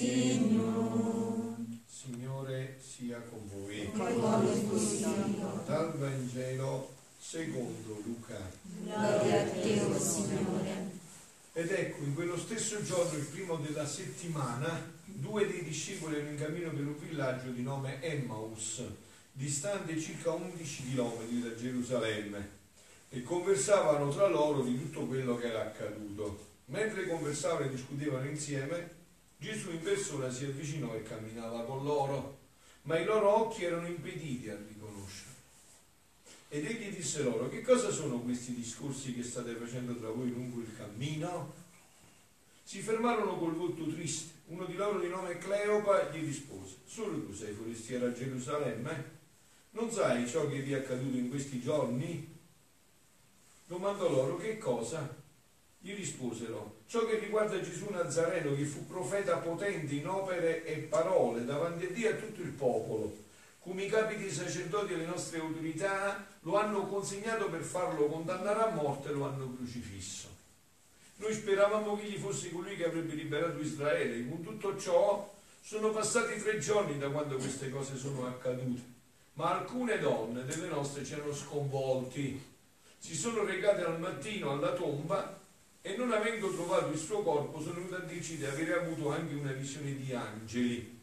Signore. 0.00 1.56
Signore 1.86 2.78
sia 2.80 3.20
con 3.28 3.46
voi. 3.52 3.82
E 3.82 3.92
con 3.92 4.46
il 4.46 4.66
tuo 4.66 4.78
spirito. 4.78 5.62
Dal 5.66 5.92
Vangelo 5.98 6.94
secondo 7.18 8.00
Luca. 8.04 8.50
Gloria 8.82 9.42
a 9.42 9.44
te, 9.44 9.80
o 9.82 9.98
Signore. 9.98 10.98
Ed 11.52 11.70
ecco, 11.70 12.04
in 12.04 12.14
quello 12.14 12.38
stesso 12.38 12.82
giorno, 12.82 13.18
il 13.18 13.26
primo 13.26 13.56
della 13.56 13.86
settimana, 13.86 14.90
due 15.04 15.46
dei 15.46 15.64
discepoli 15.64 16.14
erano 16.14 16.30
in 16.30 16.38
cammino 16.38 16.70
per 16.70 16.86
un 16.86 16.98
villaggio 16.98 17.50
di 17.50 17.62
nome 17.62 18.00
Emmaus, 18.00 18.82
distante 19.32 20.00
circa 20.00 20.30
11 20.30 20.94
km 20.94 21.26
da 21.42 21.54
Gerusalemme, 21.54 22.48
e 23.10 23.22
conversavano 23.22 24.08
tra 24.10 24.28
loro 24.28 24.62
di 24.62 24.78
tutto 24.78 25.04
quello 25.04 25.36
che 25.36 25.48
era 25.48 25.60
accaduto. 25.60 26.46
Mentre 26.66 27.06
conversavano 27.06 27.66
e 27.66 27.70
discutevano 27.70 28.26
insieme, 28.28 28.99
Gesù 29.40 29.70
in 29.70 29.80
persona 29.80 30.30
si 30.30 30.44
avvicinò 30.44 30.94
e 30.94 31.02
camminava 31.02 31.64
con 31.64 31.82
loro, 31.82 32.38
ma 32.82 32.98
i 32.98 33.06
loro 33.06 33.38
occhi 33.38 33.64
erano 33.64 33.86
impediti 33.86 34.50
a 34.50 34.56
riconoscerlo. 34.56 35.32
Ed 36.50 36.66
egli 36.66 36.94
disse 36.94 37.22
loro, 37.22 37.48
che 37.48 37.62
cosa 37.62 37.90
sono 37.90 38.18
questi 38.18 38.54
discorsi 38.54 39.14
che 39.14 39.22
state 39.22 39.54
facendo 39.54 39.96
tra 39.96 40.10
voi 40.10 40.30
lungo 40.30 40.60
il 40.60 40.76
cammino? 40.76 41.54
Si 42.62 42.82
fermarono 42.82 43.38
col 43.38 43.54
volto 43.54 43.86
triste. 43.90 44.38
Uno 44.48 44.66
di 44.66 44.74
loro 44.74 45.00
di 45.00 45.08
nome 45.08 45.38
Cleopa 45.38 46.10
gli 46.10 46.22
rispose, 46.22 46.76
solo 46.84 47.24
tu 47.24 47.32
sei 47.32 47.54
forestiera 47.54 48.08
a 48.08 48.12
Gerusalemme? 48.12 49.18
Non 49.70 49.90
sai 49.90 50.28
ciò 50.28 50.46
che 50.48 50.60
vi 50.60 50.72
è 50.72 50.78
accaduto 50.78 51.16
in 51.16 51.30
questi 51.30 51.62
giorni? 51.62 52.36
Domandò 53.66 54.10
loro, 54.10 54.36
che 54.36 54.58
cosa? 54.58 55.19
Gli 55.82 55.94
risposero, 55.94 56.82
ciò 56.88 57.06
che 57.06 57.18
riguarda 57.18 57.58
Gesù 57.58 57.86
Nazareno, 57.88 58.54
che 58.54 58.64
fu 58.64 58.86
profeta 58.86 59.38
potente 59.38 59.94
in 59.94 60.06
opere 60.06 60.62
e 60.66 60.76
parole 60.76 61.46
davanti 61.46 61.86
a 61.86 61.90
Dio 61.90 62.10
e 62.10 62.12
a 62.12 62.16
tutto 62.16 62.42
il 62.42 62.50
popolo, 62.50 63.16
come 63.60 63.84
i 63.84 63.88
capi 63.88 64.18
dei 64.18 64.30
sacerdoti 64.30 64.92
e 64.92 64.96
le 64.96 65.06
nostre 65.06 65.40
autorità 65.40 66.26
lo 66.40 66.58
hanno 66.58 66.86
consegnato 66.86 67.48
per 67.48 67.62
farlo 67.62 68.08
condannare 68.08 68.60
a 68.60 68.74
morte 68.74 69.08
e 69.08 69.12
lo 69.12 69.24
hanno 69.24 69.54
crocifisso. 69.56 70.28
Noi 71.16 71.32
speravamo 71.32 71.96
che 71.96 72.02
egli 72.02 72.18
fosse 72.18 72.50
colui 72.50 72.76
che 72.76 72.84
avrebbe 72.84 73.14
liberato 73.14 73.58
Israele. 73.60 74.28
Con 74.28 74.42
tutto 74.42 74.78
ciò 74.78 75.34
sono 75.62 75.90
passati 75.92 76.38
tre 76.42 76.58
giorni 76.58 76.98
da 76.98 77.08
quando 77.08 77.36
queste 77.36 77.70
cose 77.70 77.96
sono 77.96 78.26
accadute, 78.26 78.82
ma 79.34 79.58
alcune 79.58 79.98
donne 79.98 80.44
delle 80.44 80.68
nostre 80.68 81.06
ci 81.06 81.14
hanno 81.14 81.32
sconvolti. 81.34 82.48
Si 82.98 83.14
sono 83.14 83.44
recate 83.44 83.82
al 83.82 83.98
mattino 83.98 84.50
alla 84.50 84.72
tomba 84.72 85.39
e 85.82 85.96
non 85.96 86.12
avendo 86.12 86.52
trovato 86.52 86.92
il 86.92 86.98
suo 86.98 87.22
corpo 87.22 87.60
sono 87.60 87.76
venute 87.76 87.96
a 87.96 88.00
dirci 88.00 88.36
di 88.36 88.44
avere 88.44 88.74
avuto 88.74 89.10
anche 89.10 89.34
una 89.34 89.52
visione 89.52 89.96
di 89.96 90.12
angeli, 90.12 90.98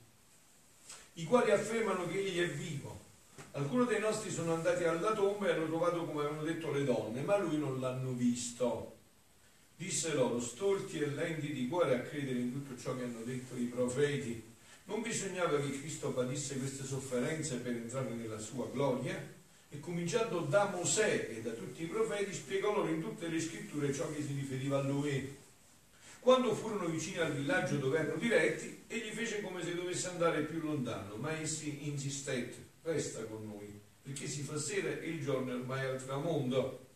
i 1.13 1.23
quali 1.23 1.51
affermano 1.51 2.07
che 2.07 2.19
egli 2.19 2.39
è 2.39 2.49
vivo. 2.49 3.05
Alcuni 3.53 3.87
dei 3.87 3.99
nostri 3.99 4.29
sono 4.29 4.53
andati 4.53 4.83
alla 4.83 5.13
tomba 5.13 5.47
e 5.47 5.51
hanno 5.53 5.65
trovato 5.65 6.05
come 6.05 6.21
avevano 6.21 6.43
detto 6.43 6.71
le 6.71 6.83
donne, 6.83 7.21
ma 7.21 7.37
lui 7.37 7.57
non 7.57 7.79
l'hanno 7.79 8.11
visto. 8.11 8.95
Disse 9.75 10.13
loro, 10.13 10.39
stolti 10.39 10.99
e 10.99 11.07
lenti 11.07 11.53
di 11.53 11.67
cuore 11.67 11.95
a 11.95 12.01
credere 12.01 12.39
in 12.39 12.51
tutto 12.51 12.79
ciò 12.79 12.95
che 12.95 13.03
hanno 13.03 13.23
detto 13.23 13.55
i 13.55 13.65
profeti. 13.65 14.43
Non 14.85 15.01
bisognava 15.01 15.59
che 15.59 15.71
Cristo 15.71 16.11
patisse 16.11 16.57
queste 16.57 16.83
sofferenze 16.83 17.57
per 17.57 17.73
entrare 17.73 18.09
nella 18.11 18.39
sua 18.39 18.67
gloria? 18.71 19.35
E 19.77 19.79
cominciando 19.79 20.39
da 20.39 20.65
Mosè 20.75 21.29
e 21.29 21.41
da 21.43 21.51
tutti 21.51 21.83
i 21.83 21.85
profeti, 21.85 22.33
spiegò 22.33 22.73
loro 22.73 22.87
in 22.87 22.99
tutte 22.99 23.27
le 23.27 23.39
scritture 23.39 23.93
ciò 23.93 24.11
che 24.11 24.23
si 24.23 24.33
riferiva 24.33 24.79
a 24.79 24.81
lui. 24.81 25.37
Quando 26.19 26.55
furono 26.55 26.87
vicini 26.87 27.17
al 27.19 27.35
villaggio 27.35 27.75
dove 27.75 27.99
erano 27.99 28.17
diretti, 28.17 28.85
egli 28.87 29.11
fece 29.11 29.41
come 29.41 29.63
se 29.63 29.75
dovesse 29.75 30.07
andare 30.07 30.41
più 30.41 30.61
lontano, 30.61 31.15
ma 31.17 31.31
essi 31.37 31.87
insistette, 31.87 32.55
resta 32.81 33.23
con 33.25 33.45
noi, 33.45 33.79
perché 34.01 34.27
si 34.27 34.41
fa 34.41 34.57
sera 34.57 34.99
e 34.99 35.09
il 35.09 35.23
giorno 35.23 35.51
è 35.51 35.55
ormai 35.55 35.85
al 35.85 36.03
tramonto. 36.03 36.87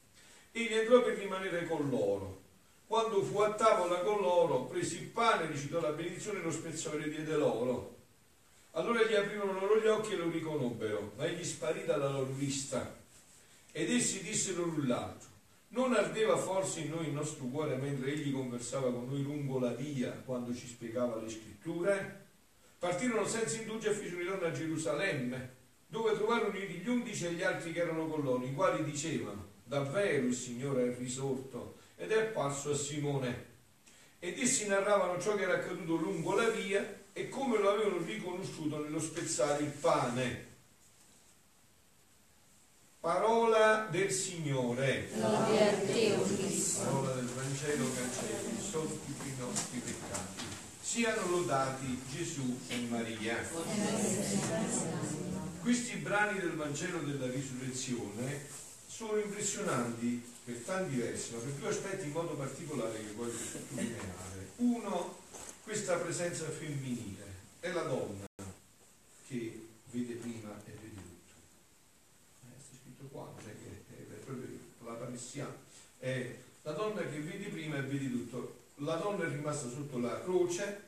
Egli 0.51 0.73
entrò 0.73 1.03
per 1.03 1.19
rimanere 1.19 1.67
con 1.67 1.87
loro. 1.87 2.41
Quando 2.87 3.21
fu 3.21 3.37
a 3.41 3.53
tavola 3.53 3.99
con 3.99 4.21
loro, 4.21 4.65
prese 4.65 4.95
il 4.95 5.05
pane, 5.05 5.45
recitò 5.45 5.79
la 5.79 5.91
benedizione 5.91 6.39
e 6.39 6.41
lo 6.41 6.51
spezzò 6.51 6.93
e 6.93 6.97
le 6.97 7.09
diede 7.09 7.35
loro. 7.35 7.99
Allora 8.73 9.03
gli 9.03 9.15
aprirono 9.15 9.59
loro 9.59 9.81
gli 9.81 9.87
occhi 9.87 10.13
e 10.13 10.15
lo 10.15 10.29
riconobbero, 10.29 11.11
ma 11.17 11.25
egli 11.25 11.43
sparì 11.43 11.83
dalla 11.83 12.09
loro 12.09 12.31
vista. 12.31 12.99
Ed 13.73 13.91
essi 13.91 14.23
dissero 14.23 14.63
l'un 14.63 14.87
l'altro, 14.87 15.27
non 15.69 15.93
ardeva 15.93 16.37
forse 16.37 16.81
in 16.81 16.89
noi 16.89 17.07
il 17.07 17.13
nostro 17.13 17.45
cuore 17.45 17.75
mentre 17.75 18.11
egli 18.11 18.31
conversava 18.31 18.91
con 18.91 19.07
noi 19.09 19.23
lungo 19.23 19.59
la 19.59 19.73
via 19.73 20.11
quando 20.11 20.55
ci 20.55 20.67
spiegava 20.67 21.21
le 21.21 21.29
scritture? 21.29 22.25
Partirono 22.79 23.25
senza 23.25 23.57
indugio 23.57 23.89
e 23.89 23.93
fecero 23.93 24.19
ritorno 24.19 24.47
a 24.47 24.51
Gerusalemme, 24.51 25.55
dove 25.87 26.15
trovarono 26.15 26.57
gli 26.57 26.87
undici 26.87 27.25
e 27.25 27.33
gli 27.33 27.43
altri 27.43 27.73
che 27.73 27.81
erano 27.81 28.07
con 28.07 28.23
loro, 28.23 28.45
i 28.45 28.53
quali 28.53 28.83
dicevano, 28.85 29.49
davvero 29.65 30.25
il 30.25 30.33
Signore 30.33 30.91
è 30.91 30.97
risorto 30.97 31.75
ed 31.97 32.11
è 32.11 32.21
apparso 32.21 32.71
a 32.71 32.75
Simone. 32.75 33.49
Ed 34.19 34.39
essi 34.39 34.67
narravano 34.67 35.19
ciò 35.19 35.35
che 35.35 35.43
era 35.43 35.55
accaduto 35.55 35.95
lungo 35.95 36.35
la 36.35 36.49
via 36.49 36.99
e 37.13 37.29
come 37.29 37.57
lo 37.57 37.71
avevano 37.71 38.03
riconosciuto 38.05 38.81
nello 38.81 38.99
spezzare 38.99 39.63
il 39.63 39.71
pane. 39.71 40.49
Parola 42.99 43.87
del 43.89 44.11
Signore. 44.11 45.09
Gloria 45.13 45.71
a 45.71 45.75
te, 45.79 46.15
o 46.15 46.23
Cristo. 46.23 46.83
Parola 46.83 47.13
del 47.13 47.25
Vangelo 47.25 47.85
cancelli 47.95 48.61
sotto 48.61 48.99
i 49.23 49.33
nostri 49.39 49.79
peccati. 49.79 50.43
Siano 50.79 51.29
lodati 51.29 51.99
Gesù 52.11 52.59
e 52.67 52.77
Maria. 52.89 53.37
Questi 55.61 55.95
brani 55.97 56.39
del 56.39 56.55
Vangelo 56.55 56.99
della 56.99 57.31
risurrezione 57.31 58.45
sono 58.87 59.17
impressionanti 59.17 60.23
per 60.43 60.57
tanti 60.57 60.97
versi, 60.97 61.33
ma 61.33 61.39
per 61.39 61.53
due 61.53 61.69
aspetti 61.69 62.05
in 62.05 62.11
modo 62.11 62.33
particolare 62.33 62.99
che 62.99 63.13
voglio 63.15 63.37
sottolineare. 63.37 64.49
Uno, 64.57 65.20
questa 65.63 65.97
presenza 65.97 66.49
femminile, 66.49 67.23
è 67.59 67.71
la 67.71 67.83
donna 67.83 68.25
che 69.27 69.67
vede 69.91 70.13
prima 70.15 70.59
e 70.65 70.71
vede 70.71 70.95
tutto. 70.95 71.33
Eh, 72.43 72.59
sta 72.59 72.75
scritto 72.81 73.05
qua, 73.11 73.31
non 73.35 73.49
è 73.49 73.53
che 73.53 73.93
è 73.93 74.15
proprio 74.25 74.47
la 74.83 74.93
palestiana. 74.93 75.55
È 75.97 76.35
la 76.63 76.71
donna 76.71 77.01
che 77.01 77.19
vede 77.19 77.49
prima 77.49 77.77
e 77.77 77.81
vede 77.81 78.09
tutto. 78.09 78.59
La 78.75 78.95
donna 78.95 79.25
è 79.25 79.29
rimasta 79.29 79.69
sotto 79.69 79.99
la 79.99 80.21
croce 80.21 80.81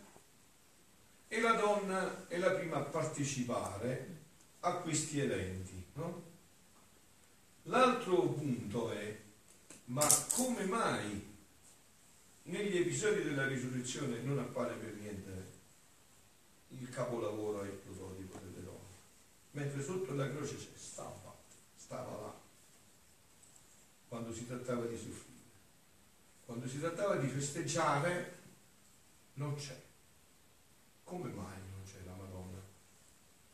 e 1.27 1.39
la 1.39 1.53
donna 1.53 2.27
è 2.27 2.37
la 2.37 2.51
prima 2.51 2.77
a 2.77 2.81
partecipare 2.81 4.07
a 4.61 4.73
questi 4.77 5.19
eventi. 5.19 5.83
No? 5.93 6.31
L'altro 7.63 8.21
punto 8.23 8.91
è, 8.91 9.17
ma 9.85 10.05
come 10.33 10.65
mai 10.65 11.32
negli 12.43 12.77
episodi 12.77 13.23
della 13.23 13.47
risurrezione 13.47 14.21
non 14.21 14.39
appare 14.39 14.75
per 14.75 14.93
niente 14.95 15.51
il 16.69 16.89
capolavoro 16.89 17.63
e 17.63 17.67
il 17.67 17.75
prototipo 17.75 18.37
delle 18.39 18.63
donne, 18.63 18.97
mentre 19.51 19.81
sotto 19.81 20.13
la 20.13 20.29
croce 20.29 20.57
c'è, 20.57 20.75
stava, 20.75 21.35
stava 21.75 22.21
là, 22.21 22.41
quando 24.07 24.33
si 24.33 24.45
trattava 24.45 24.85
di 24.85 24.97
soffrire. 24.97 25.31
Quando 26.45 26.67
si 26.67 26.79
trattava 26.79 27.15
di 27.15 27.27
festeggiare, 27.27 28.39
non 29.35 29.55
c'è. 29.55 29.81
Come 31.03 31.29
mai 31.29 31.57
non 31.71 31.83
c'è 31.85 32.03
la 32.05 32.13
Madonna? 32.15 32.61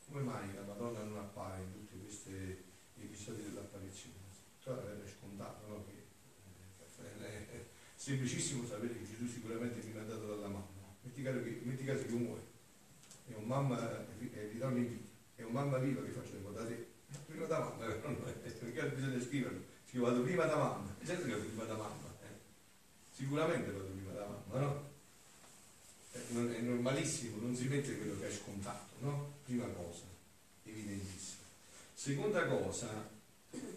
Come 0.06 0.22
mai 0.22 0.52
la 0.54 0.62
Madonna 0.62 1.02
non 1.04 1.18
appare 1.18 1.62
in 1.62 1.72
tutti 1.72 2.00
questi 2.00 2.64
episodi 2.96 3.42
dell'apparizione? 3.44 4.16
Cioè, 4.62 4.74
era 4.74 5.06
scontato, 5.06 5.66
no? 5.68 5.84
Che, 5.86 7.02
eh, 7.02 7.50
è 7.50 7.64
semplicissimo 8.00 8.66
sapere 8.66 8.96
che 8.96 9.06
Gesù 9.06 9.30
sicuramente 9.30 9.78
viene 9.80 10.00
andato 10.00 10.26
dalla 10.26 10.48
mamma. 10.48 10.64
Metti 11.02 11.22
caso 11.22 11.42
che, 11.42 11.60
metti 11.64 11.84
caso 11.84 12.06
che 12.06 12.12
un 12.12 12.22
muore, 12.22 12.42
e 13.28 13.34
un 13.34 13.44
mamma 13.44 14.06
e 14.18 14.48
ritorna 14.52 14.78
in 14.78 14.88
vita, 14.88 15.10
e 15.36 15.44
un 15.44 15.52
mamma 15.52 15.76
viva 15.76 16.02
che 16.02 16.10
faccio 16.10 16.38
da 16.50 16.64
te. 16.64 16.88
Prima 17.26 17.44
da 17.44 17.58
mamma, 17.58 17.84
perché 17.84 18.88
bisogna 18.94 19.20
scriverlo. 19.20 19.60
Si 19.84 19.98
vado 19.98 20.22
prima 20.22 20.46
da 20.46 20.56
mamma, 20.56 20.96
certo 21.04 21.24
che 21.26 21.32
vado 21.32 21.44
prima 21.44 21.64
da 21.64 21.74
mamma. 21.74 22.08
Eh. 22.22 22.38
Sicuramente 23.14 23.70
vado 23.70 23.84
prima 23.84 24.12
da 24.12 24.26
mamma, 24.26 24.60
no? 24.64 24.88
è 26.52 26.60
normalissimo, 26.60 27.36
non 27.40 27.54
si 27.54 27.68
mette 27.68 27.98
quello 27.98 28.18
che 28.18 28.28
è 28.28 28.32
scontato, 28.32 28.94
no? 29.00 29.34
Prima 29.44 29.66
cosa, 29.66 30.04
evidentissima. 30.64 31.42
Seconda 31.92 32.46
cosa, 32.46 32.88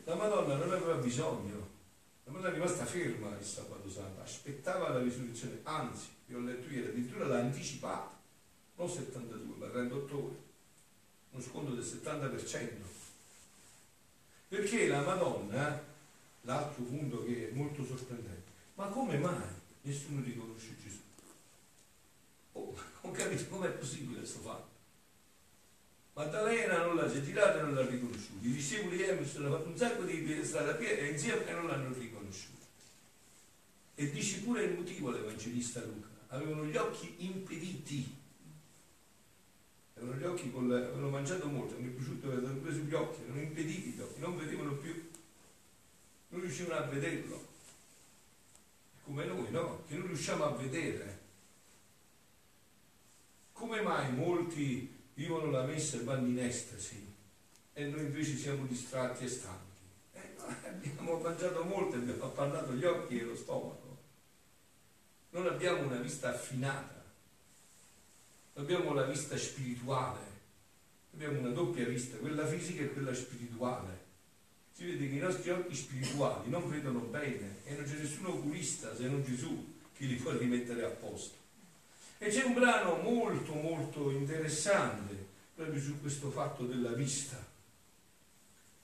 la 0.05 0.15
Madonna 0.15 0.55
non 0.55 0.71
aveva 0.71 0.95
bisogno, 0.95 1.67
la 2.25 2.31
Madonna 2.31 2.49
è 2.49 2.53
rimasta 2.53 2.85
ferma 2.85 3.37
il 3.37 3.45
sabato 3.45 3.89
santo, 3.89 4.21
aspettava 4.21 4.89
la 4.89 5.01
risurrezione, 5.01 5.59
anzi, 5.63 6.07
io 6.27 6.37
ho 6.37 6.41
letto 6.41 6.71
ieri, 6.71 6.87
addirittura 6.87 7.27
l'ha 7.27 7.39
anticipata, 7.39 8.17
non 8.75 8.89
72, 8.89 9.55
ma 9.57 9.67
38 9.67 10.17
ore, 10.17 10.35
uno 11.31 11.41
sconto 11.41 11.73
del 11.73 11.83
70%. 11.83 12.67
Perché 14.47 14.87
la 14.87 15.01
Madonna, 15.01 15.83
l'altro 16.41 16.83
punto 16.83 17.23
che 17.25 17.49
è 17.49 17.53
molto 17.53 17.83
sorprendente, 17.83 18.51
ma 18.75 18.87
come 18.87 19.17
mai 19.17 19.47
nessuno 19.81 20.23
riconosce 20.23 20.75
Gesù? 20.81 20.99
Oh, 22.53 22.73
non 23.01 23.11
capito 23.11 23.47
com'è 23.47 23.69
possibile 23.69 24.19
questo 24.19 24.39
fatto? 24.39 24.71
Maddalena 26.13 26.85
non 26.85 26.95
l'ha 26.95 27.09
si 27.09 27.17
è 27.17 27.21
girata 27.21 27.59
e 27.59 27.61
non 27.63 27.73
l'ha 27.73 27.85
riconosciuto. 27.85 28.45
I 28.45 28.51
discepoli 28.51 28.97
di 28.97 29.03
Emmaus 29.03 29.35
hanno 29.35 29.49
fatto 29.49 29.69
un 29.69 29.77
sacco 29.77 30.03
di 30.03 30.45
strada 30.45 30.71
a 30.71 30.75
piedi 30.75 31.09
insieme 31.09 31.47
e 31.47 31.51
non 31.53 31.67
l'hanno 31.67 31.91
riconosciuto. 31.91 32.65
E 33.95 34.11
dice 34.11 34.41
pure 34.41 34.63
il 34.63 34.75
motivo 34.75 35.09
l'Evangelista 35.09 35.83
Luca. 35.83 36.07
Avevano 36.27 36.65
gli 36.65 36.77
occhi 36.77 37.15
impediti. 37.17 38.15
Avevano 39.95 40.19
gli 40.19 40.23
occhi 40.23 40.51
con 40.51 40.69
la, 40.69 40.77
avevano 40.77 41.09
mangiato 41.09 41.47
molto, 41.47 41.75
hanno 41.75 41.91
prosciutto, 41.91 42.27
avevano 42.27 42.59
preso 42.59 42.79
gli 42.79 42.93
occhi, 42.93 43.23
erano 43.23 43.41
impediti 43.41 43.89
gli 43.89 43.99
occhi, 43.99 44.19
non 44.19 44.37
vedevano 44.37 44.73
più. 44.73 45.09
Non 46.29 46.41
riuscivano 46.41 46.83
a 46.83 46.87
vederlo. 46.87 47.47
Come 49.03 49.25
noi, 49.25 49.49
no? 49.49 49.83
Che 49.87 49.95
non 49.95 50.07
riusciamo 50.07 50.43
a 50.43 50.51
vedere. 50.51 51.21
Come 53.51 53.81
mai 53.81 54.11
molti 54.11 54.92
vivono 55.15 55.51
la 55.51 55.63
messa 55.63 55.97
e 55.97 56.03
vanno 56.03 56.27
in 56.27 56.39
estasi 56.39 57.11
e 57.73 57.85
noi 57.85 58.01
invece 58.01 58.35
siamo 58.37 58.65
distratti 58.65 59.25
e 59.25 59.29
stanchi? 59.29 59.71
Eh, 60.13 60.35
abbiamo 60.67 61.17
mangiato 61.19 61.63
molto 61.63 61.95
abbiamo 61.95 62.25
appannato 62.25 62.73
gli 62.73 62.85
occhi 62.85 63.19
e 63.19 63.23
lo 63.23 63.35
stomaco. 63.35 63.97
Non 65.31 65.47
abbiamo 65.47 65.87
una 65.87 65.97
vista 65.97 66.29
affinata, 66.29 67.03
abbiamo 68.53 68.93
la 68.93 69.03
vista 69.03 69.35
spirituale, 69.35 70.21
abbiamo 71.13 71.39
una 71.39 71.49
doppia 71.49 71.85
vista, 71.85 72.17
quella 72.17 72.45
fisica 72.45 72.83
e 72.83 72.93
quella 72.93 73.13
spirituale. 73.13 74.01
Si 74.71 74.85
vede 74.85 75.09
che 75.09 75.15
i 75.15 75.19
nostri 75.19 75.49
occhi 75.49 75.75
spirituali 75.75 76.49
non 76.49 76.69
vedono 76.69 76.99
bene 76.99 77.61
e 77.63 77.75
non 77.75 77.85
c'è 77.85 77.95
nessun 77.95 78.25
oculista 78.25 78.95
se 78.95 79.07
non 79.07 79.23
Gesù 79.23 79.73
che 79.95 80.05
li 80.05 80.15
può 80.15 80.31
rimettere 80.37 80.85
a 80.85 80.89
posto. 80.89 81.42
E 82.23 82.29
c'è 82.29 82.43
un 82.45 82.53
brano 82.53 83.01
molto 83.01 83.53
molto 83.53 84.09
interessante 84.09 85.13
proprio 85.53 85.77
su 85.81 85.99
questo 85.99 86.31
fatto 86.31 86.63
della 86.65 86.93
vista. 86.93 87.35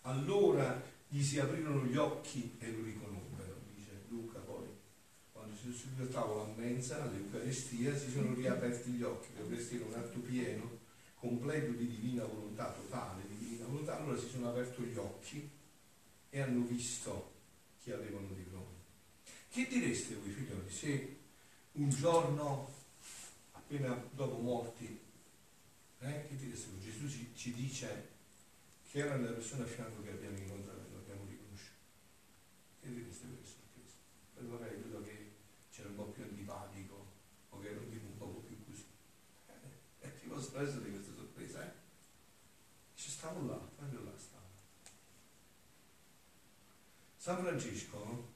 Allora 0.01 0.83
gli 1.07 1.24
si 1.24 1.39
aprirono 1.39 1.86
gli 1.86 1.95
occhi 1.95 2.57
e 2.59 2.69
lo 2.69 2.83
riconobbero, 2.83 3.62
dice 3.74 3.91
Luca 4.09 4.39
poi. 4.39 4.68
Quando 5.31 5.56
si 5.56 5.62
sono 5.62 5.74
seduti 5.74 6.01
a 6.01 6.06
tavola 6.07 6.51
a 6.51 6.53
mensa, 6.57 7.01
all'Eucaristia, 7.01 7.97
si 7.97 8.12
sono 8.12 8.33
riaperti 8.33 8.89
gli 8.89 9.03
occhi, 9.03 9.30
l'Eucaristia 9.38 9.77
era 9.77 9.85
un 9.85 9.94
atto 9.94 10.19
pieno, 10.19 10.77
completo 11.15 11.71
di 11.71 11.88
divina 11.88 12.25
volontà, 12.25 12.74
totale 12.74 13.21
di 13.25 13.38
divina 13.38 13.68
volontà, 13.68 14.01
allora 14.01 14.19
si 14.19 14.27
sono 14.27 14.50
aperti 14.50 14.81
gli 14.81 14.97
occhi 14.97 15.50
e 16.30 16.42
hanno 16.42 16.65
visto 16.65 17.31
chi 17.81 17.92
avevano 17.94 18.33
di 18.35 18.44
fronte. 18.44 18.83
Che 19.50 19.65
direste 19.69 20.15
voi 20.15 20.30
figlioli 20.30 20.69
se 20.69 21.18
un 21.71 21.89
giorno 21.89 22.79
appena 23.69 23.94
dopo 24.16 24.39
morti, 24.39 25.00
eh, 26.00 26.25
che 26.27 26.36
direste? 26.36 26.80
Gesù 26.80 27.07
ci, 27.07 27.31
ci, 27.36 27.54
dice 27.54 28.10
che 28.89 28.98
erano 28.98 29.27
le 29.27 29.33
persone 29.33 29.62
a 29.62 29.68
fianco 29.68 30.01
che 30.01 30.10
abbiamo 30.10 30.38
incontrato 30.38 30.80
e 30.80 30.89
non 30.89 31.01
abbiamo 31.01 31.25
riconosciuto. 31.30 31.77
Che 32.81 32.89
direste 32.89 33.27
per 33.27 33.38
questa 33.38 33.60
sorpresa? 33.62 33.95
Per 34.33 34.44
magari 34.45 34.81
credo 34.81 35.04
che 35.04 35.31
c'era 35.71 35.89
un 35.89 35.95
po' 35.95 36.06
più 36.06 36.24
antipatico 36.24 37.06
o 37.50 37.60
che 37.60 37.69
era 37.69 37.80
un 37.80 38.18
po' 38.18 38.44
più 38.48 38.57
così. 38.66 38.86
Eh, 39.45 40.07
e 40.07 40.19
ti 40.19 40.25
posso 40.25 40.60
essere 40.60 40.86
di 40.86 40.89
questa 40.89 41.13
sorpresa, 41.13 41.63
eh? 41.63 41.71
Ci 42.95 43.10
stavo 43.12 43.45
là, 43.45 43.69
proprio 43.75 44.04
là 44.04 44.18
stavo. 44.18 44.50
San 47.18 47.44
Francesco, 47.44 48.33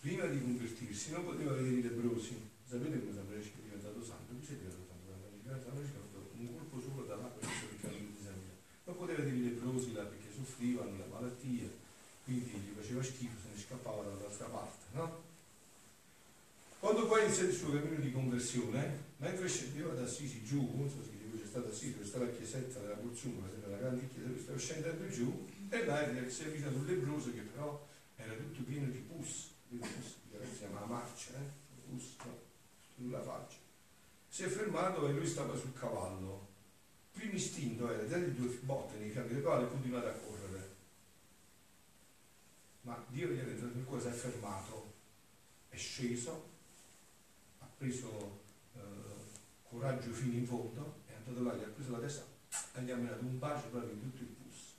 prima 0.00 0.26
di 0.26 0.42
convertirsi, 0.42 1.12
non 1.12 1.24
poteva 1.24 1.54
vedere 1.54 1.76
i 1.76 1.82
lebrosi. 1.82 2.50
Sapete 2.66 3.00
come 3.00 3.14
San 3.14 3.26
Francesco 3.26 3.61
diventato 4.46 4.82
santo? 4.88 5.02
San 5.46 5.60
Francesco 5.60 5.98
ha 5.98 6.06
fatto 6.10 6.30
un 6.36 6.56
colpo 6.56 6.80
solo 6.80 7.04
dall'acqua 7.06 7.46
perché 7.46 7.88
non 7.88 8.14
disegna. 8.14 8.52
Non 8.84 8.96
poteva 8.96 9.22
vedere 9.22 9.36
i 9.36 9.44
lebrosi 9.44 9.92
là 9.92 10.02
perché 10.02 10.28
soffrivano 10.34 10.98
la 10.98 11.06
malattia, 11.06 11.68
quindi 12.24 12.50
gli 12.50 12.72
faceva 12.74 13.02
schifo, 13.02 13.36
se 13.42 13.48
ne 13.54 13.60
scappava 13.60 14.02
dall'altra 14.02 14.46
parte, 14.46 14.84
no? 14.92 15.30
Quando 16.78 17.06
poi 17.06 17.24
inizia 17.24 17.44
il 17.44 17.54
suo 17.54 17.70
cammino 17.70 18.00
di 18.00 18.10
conversione, 18.10 19.14
mentre 19.18 19.46
scendeva 19.46 19.94
da 19.94 20.02
Assisi 20.02 20.42
giù, 20.42 20.68
non 20.74 20.90
so 20.90 20.96
se 21.04 21.10
c'è 21.38 21.46
stata 21.46 21.68
Assisi, 21.68 21.92
dove 21.92 22.06
stava 22.06 22.24
la 22.24 22.32
chiesetta 22.32 22.80
della 22.80 22.94
Curzuma, 22.94 23.46
la 23.68 23.76
grande 23.76 24.08
chiesa, 24.08 24.26
dove 24.26 24.40
stava 24.40 24.58
scendendo 24.58 25.08
giù, 25.08 25.46
e 25.68 25.84
là 25.84 26.04
si 26.28 26.42
è 26.42 26.46
avvicinato 26.46 26.76
un 26.78 26.86
lebroso 26.86 27.32
che 27.32 27.40
però 27.40 27.86
era 28.16 28.34
tutto 28.34 28.62
pieno 28.62 28.90
di 28.90 28.98
pus, 28.98 29.50
di 29.68 29.76
pus, 29.76 30.16
si 30.50 30.58
chiama 30.58 30.84
marcia, 30.86 31.30
eh? 31.34 31.88
pus, 31.88 32.16
no? 32.24 32.38
sulla 32.96 33.22
faccia. 33.22 33.61
Si 34.32 34.44
è 34.44 34.48
fermato 34.48 35.06
e 35.06 35.12
lui 35.12 35.26
stava 35.26 35.54
sul 35.54 35.74
cavallo. 35.74 36.48
Il 37.12 37.20
primo 37.20 37.34
istinto 37.34 37.92
era 37.92 38.02
dargli 38.04 38.30
due 38.30 38.48
botte 38.62 38.96
nei 38.96 39.10
fianchi 39.10 39.34
del 39.34 39.42
cavallo 39.42 39.66
e 39.66 39.70
continuare 39.70 40.08
a 40.08 40.14
correre. 40.14 40.76
Ma 42.80 43.04
Dio 43.08 43.28
gli 43.28 43.38
ha 43.38 43.44
detto 43.44 43.70
che 43.70 43.84
cosa 43.84 44.08
è 44.08 44.12
fermato, 44.12 44.94
è 45.68 45.76
sceso, 45.76 46.48
ha 47.58 47.68
preso 47.76 48.40
eh, 48.74 48.80
coraggio 49.68 50.10
fino 50.12 50.38
in 50.38 50.46
fondo, 50.46 51.02
è 51.08 51.12
andato 51.12 51.42
là, 51.42 51.54
gli 51.54 51.64
ha 51.64 51.68
preso 51.68 51.90
la 51.90 51.98
testa 51.98 52.24
e 52.72 52.82
gli 52.84 52.90
ha 52.90 52.96
menato 52.96 53.24
un 53.26 53.38
bacio 53.38 53.68
proprio 53.68 53.92
in 53.92 54.00
tutto 54.00 54.22
il 54.22 54.28
pus. 54.28 54.74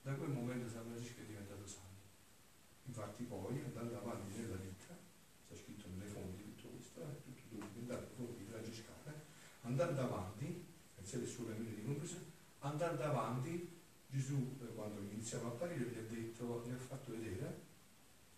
Da 0.00 0.14
quel 0.14 0.30
momento 0.30 0.70
San 0.70 0.86
Francesco 0.86 1.20
è 1.20 1.24
diventato 1.24 1.66
santo. 1.66 2.00
Infatti 2.86 3.24
poi, 3.24 3.60
andando 3.62 3.98
avanti 3.98 4.38
nella 4.38 4.56
vita, 4.56 4.96
sta 5.44 5.54
scritto 5.54 5.86
nelle 5.94 6.10
fonti 6.10 6.42
tutto 6.42 6.68
questo, 6.74 7.00
è 7.02 7.22
tutto 7.22 7.54
documentato, 7.54 8.06
fonti 8.16 8.44
francescane, 8.44 9.14
andando 9.76 10.00
avanti, 10.00 10.64
pensate 10.94 11.24
il 11.24 11.28
suo 11.28 11.46
cammino 11.46 11.74
di 11.74 11.84
conversione, 11.84 12.24
andando 12.60 13.02
avanti, 13.02 13.74
Gesù, 14.08 14.56
quando 14.74 15.00
iniziava 15.00 15.48
a 15.48 15.50
apparire, 15.50 15.90
gli 15.90 15.98
ha 15.98 16.02
detto, 16.02 16.62
gli 16.66 16.70
ha 16.70 16.76
fatto 16.76 17.10
vedere 17.10 17.60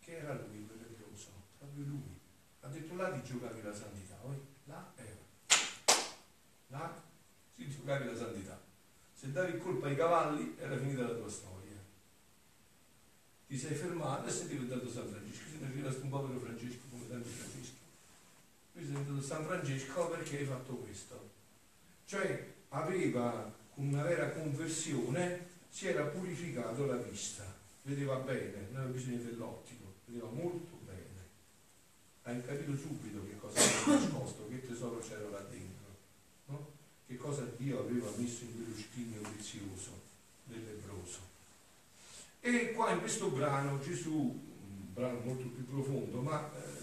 che 0.00 0.16
era 0.18 0.34
lui 0.34 0.66
quello 0.66 0.82
che 0.82 1.04
lo 1.08 1.16
so, 1.16 1.30
proprio 1.58 1.84
lui. 1.84 2.18
Ha 2.60 2.68
detto 2.68 2.96
là 2.96 3.12
ti 3.12 3.22
giocavi 3.22 3.62
la 3.62 3.72
santità, 3.72 4.16
poi 4.16 4.36
là 4.64 4.92
era. 4.96 5.16
Là 6.68 7.02
si 7.54 7.68
giocavi 7.68 8.06
la 8.06 8.16
santità. 8.16 8.60
Se 9.12 9.30
davi 9.30 9.58
colpa 9.58 9.86
ai 9.86 9.96
cavalli 9.96 10.56
era 10.58 10.76
finita 10.76 11.02
la 11.02 11.14
tua 11.14 11.30
storia. 11.30 11.76
Ti 13.46 13.56
sei 13.56 13.74
fermato 13.76 14.26
e 14.26 14.30
sei 14.30 14.48
diventato 14.48 14.90
San 14.90 15.08
Francesco, 15.08 15.44
sei 15.58 15.72
rimasto 15.72 16.02
un 16.02 16.10
povero 16.10 16.38
Francesco 16.40 16.82
come 16.90 17.08
tanti 17.08 17.28
Franceschi. 17.28 17.76
Tu 18.72 18.80
sei 18.80 18.88
diventato 18.88 19.22
San 19.22 19.44
Francesco 19.44 20.08
perché 20.08 20.38
hai 20.38 20.44
fatto 20.44 20.74
questo. 20.74 21.27
Cioè 22.08 22.54
aveva 22.70 23.54
una 23.74 24.02
vera 24.02 24.30
conversione, 24.30 25.46
si 25.68 25.88
era 25.88 26.04
purificato 26.04 26.86
la 26.86 26.96
vista, 26.96 27.44
vedeva 27.82 28.16
bene, 28.16 28.68
non 28.70 28.80
aveva 28.80 28.96
bisogno 28.96 29.22
dell'ottico, 29.24 29.92
vedeva 30.06 30.30
molto 30.30 30.78
bene. 30.86 31.26
Hai 32.22 32.42
capito 32.42 32.74
subito 32.74 33.26
che 33.26 33.36
cosa 33.36 33.60
era 33.60 34.00
nascosto, 34.00 34.48
che 34.48 34.66
tesoro 34.66 35.00
c'era 35.00 35.28
là 35.28 35.40
dentro, 35.50 35.96
no? 36.46 36.70
che 37.06 37.18
cosa 37.18 37.46
Dio 37.58 37.80
aveva 37.80 38.10
messo 38.16 38.44
in 38.44 38.54
quello 38.54 38.74
scrigno 38.74 39.20
prezioso 39.20 40.00
del 40.44 40.64
lebroso. 40.64 41.18
E 42.40 42.72
qua 42.72 42.90
in 42.92 43.00
questo 43.00 43.28
brano 43.28 43.80
Gesù, 43.80 44.14
un 44.14 44.94
brano 44.94 45.20
molto 45.24 45.46
più 45.48 45.66
profondo, 45.66 46.22
ma 46.22 46.50
eh, 46.56 46.77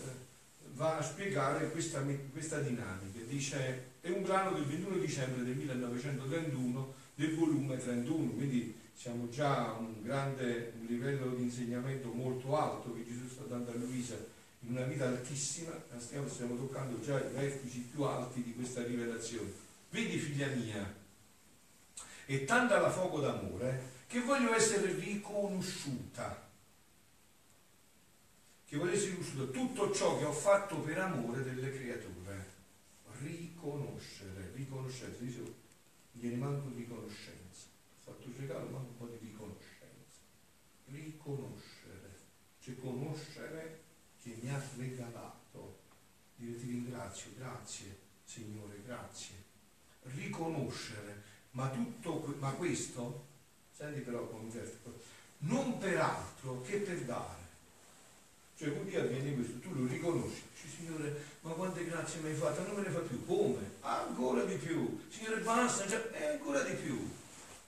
va 0.76 0.98
a 0.98 1.02
spiegare 1.02 1.72
questa, 1.72 2.04
questa 2.32 2.60
dinamica. 2.60 3.20
Dice, 3.28 3.84
è 4.02 4.10
un 4.10 4.24
brano 4.24 4.52
del 4.52 4.66
21 4.66 4.98
dicembre 4.98 5.44
del 5.44 5.56
1931 5.56 6.94
del 7.16 7.36
volume 7.36 7.78
31, 7.78 8.32
quindi 8.32 8.76
siamo 8.94 9.30
già 9.30 9.70
a 9.70 9.74
un 9.74 10.02
grande 10.02 10.74
un 10.80 10.86
livello 10.86 11.34
di 11.36 11.44
insegnamento 11.44 12.12
molto 12.12 12.58
alto 12.58 12.94
che 12.94 13.06
Gesù 13.06 13.28
sta 13.28 13.44
dando 13.44 13.72
a 13.72 13.76
Luisa 13.76 14.16
in 14.62 14.72
una 14.72 14.84
vita 14.84 15.06
altissima, 15.06 15.72
stiamo, 15.98 16.28
stiamo 16.28 16.56
toccando 16.56 17.00
già 17.00 17.20
i 17.20 17.34
vertici 17.34 17.80
più 17.92 18.04
alti 18.04 18.42
di 18.42 18.54
questa 18.54 18.84
rivelazione. 18.84 19.52
Vedi 19.90 20.18
figlia 20.18 20.48
mia, 20.48 20.94
è 22.26 22.44
tanta 22.46 22.80
la 22.80 22.90
fuoco 22.90 23.20
d'amore 23.20 23.94
che 24.08 24.20
voglio 24.22 24.54
essere 24.54 24.94
riconosciuta, 24.94 26.45
che 28.80 28.92
essere 28.92 29.10
riconosciuta 29.12 29.52
tutto 29.52 29.94
ciò 29.94 30.18
che 30.18 30.26
ho 30.26 30.32
fatto 30.32 30.80
per 30.80 30.98
amore 31.00 31.44
delle 31.44 31.72
creature. 31.72 32.54
Riconoscere, 33.20 34.52
riconoscenza, 34.54 35.24
dicevo, 35.24 35.54
viene 36.14 36.36
manco 36.36 36.70
riconoscenza, 36.76 37.68
ho 37.68 38.12
fatto 38.12 38.28
un 38.28 38.34
regalo, 38.38 38.70
ma 38.70 38.78
un 38.78 38.98
po' 38.98 39.06
di 39.08 39.18
riconoscenza. 39.28 40.20
Riconoscere, 40.88 42.20
cioè 42.60 42.80
conoscere 42.80 43.84
che 44.22 44.38
mi 44.42 44.50
ha 44.50 44.62
regalato, 44.78 45.80
dire 46.36 46.60
ti 46.60 46.68
ringrazio, 46.68 47.32
grazie 47.38 47.98
Signore, 48.26 48.82
grazie. 48.86 49.44
Riconoscere, 50.02 51.24
ma 51.52 51.70
tutto, 51.70 52.36
ma 52.40 52.52
questo 52.52 53.34
Senti 53.76 54.00
però 54.00 54.26
non 55.40 55.78
per 55.80 55.98
altro 55.98 56.62
che 56.62 56.78
per 56.78 57.04
dare. 57.04 57.45
Cioè 58.58 58.70
un 58.70 58.86
dia 58.86 59.02
avviene 59.02 59.34
questo, 59.34 59.60
tu 59.60 59.74
lo 59.74 59.86
riconosci, 59.86 60.44
dici 60.54 60.78
Signore, 60.78 61.14
ma 61.42 61.52
quante 61.52 61.84
grazie 61.84 62.22
mi 62.22 62.30
hai 62.30 62.36
fatto? 62.36 62.64
Non 62.64 62.76
me 62.76 62.84
ne 62.84 62.90
fa 62.90 63.00
più, 63.00 63.26
come? 63.26 63.72
Ancora 63.82 64.46
di 64.46 64.56
più, 64.56 64.98
Signore 65.10 65.42
basta, 65.42 65.86
cioè, 65.86 66.10
eh, 66.14 66.26
ancora 66.28 66.64
di 66.64 66.74
più. 66.76 67.06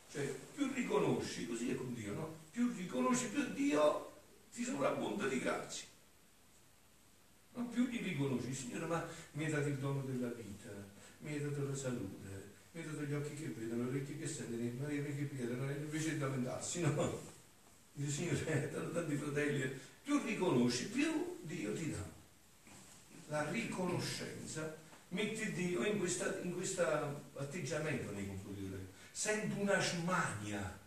Cioè, 0.09 0.33
più 0.55 0.71
riconosci, 0.73 1.45
così 1.45 1.71
è 1.71 1.75
con 1.75 1.93
Dio, 1.93 2.13
no? 2.13 2.35
Più 2.51 2.71
riconosci, 2.73 3.27
più 3.27 3.51
Dio 3.51 4.13
ti 4.53 4.63
sovrabbonda 4.63 5.27
di 5.27 5.39
grazie. 5.39 5.85
Non 7.55 7.69
più 7.69 7.85
li 7.87 7.97
riconosci, 7.97 8.53
Signore, 8.53 8.85
ma 8.85 9.05
mi 9.33 9.43
hai 9.43 9.51
dato 9.51 9.67
il 9.67 9.77
dono 9.79 10.03
della 10.03 10.29
vita, 10.29 10.69
mi 11.19 11.33
hai 11.33 11.41
dato 11.41 11.67
la 11.67 11.75
salute, 11.75 12.53
mi 12.71 12.79
hai 12.79 12.87
dato 12.87 13.03
gli 13.03 13.13
occhi 13.13 13.33
che 13.33 13.47
vedono, 13.47 13.83
le 13.83 13.89
orecchie 13.89 14.19
che 14.19 14.27
sentono, 14.27 14.63
le 14.63 14.71
mani 14.71 15.03
che 15.03 15.23
piedono, 15.23 15.69
invece 15.69 16.13
di 16.13 16.19
lamentarsi, 16.19 16.79
no? 16.79 17.35
Dice, 17.91 18.09
Signore, 18.09 18.71
tanti 18.93 19.15
fratelli, 19.17 19.79
più 20.07 20.23
riconosci, 20.23 20.87
più 20.87 21.37
Dio 21.41 21.73
ti 21.73 21.91
dà. 21.91 22.05
La 23.27 23.49
riconoscenza 23.51 24.77
mette 25.09 25.51
Dio 25.51 25.83
in 25.83 25.99
questo 25.99 26.23
atteggiamento 27.35 28.11
nei 28.11 28.25
confronti 28.25 28.61
di 28.61 28.69
Dio. 28.69 28.87
Sento 29.11 29.59
una 29.59 29.81
smania. 29.81 30.79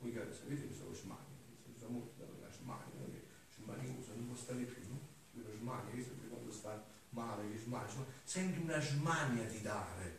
Voi 0.00 0.12
sapete 0.12 0.66
cosa 0.66 0.90
è 0.90 0.96
smania? 0.96 1.38
Usa 1.72 1.86
molto 1.86 2.26
la 2.40 2.50
smania, 2.50 3.06
che 3.12 3.22
smaniosa, 3.54 4.10
non 4.16 4.26
può 4.26 4.34
stare 4.34 4.62
più, 4.62 4.82
no? 4.88 4.98
La 5.34 5.54
smania, 5.56 5.94
che 5.94 6.02
sempre 6.02 6.26
quando 6.26 6.50
sta 6.50 6.84
male, 7.10 7.52
che 7.52 7.58
smania. 7.58 7.86
Sento 8.24 8.60
una 8.60 8.80
smania 8.80 9.44
di 9.44 9.62
dare. 9.62 10.18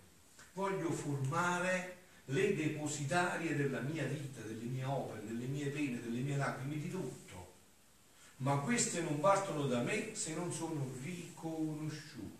Voglio 0.53 0.91
formare 0.91 1.97
le 2.23 2.55
depositarie 2.55 3.57
della 3.57 3.81
mia 3.81 4.05
vita, 4.05 4.39
delle 4.39 4.63
mie 4.63 4.85
opere, 4.85 5.25
delle 5.25 5.45
mie 5.45 5.67
pene, 5.67 5.99
delle 5.99 6.21
mie 6.21 6.37
lacrime, 6.37 6.79
di 6.79 6.89
tutto. 6.89 7.28
Ma 8.39 8.57
queste 8.59 9.01
non 9.01 9.19
partono 9.19 9.67
da 9.67 9.81
me 9.81 10.15
se 10.15 10.33
non 10.33 10.51
sono 10.51 10.91
riconosciute. 11.01 12.37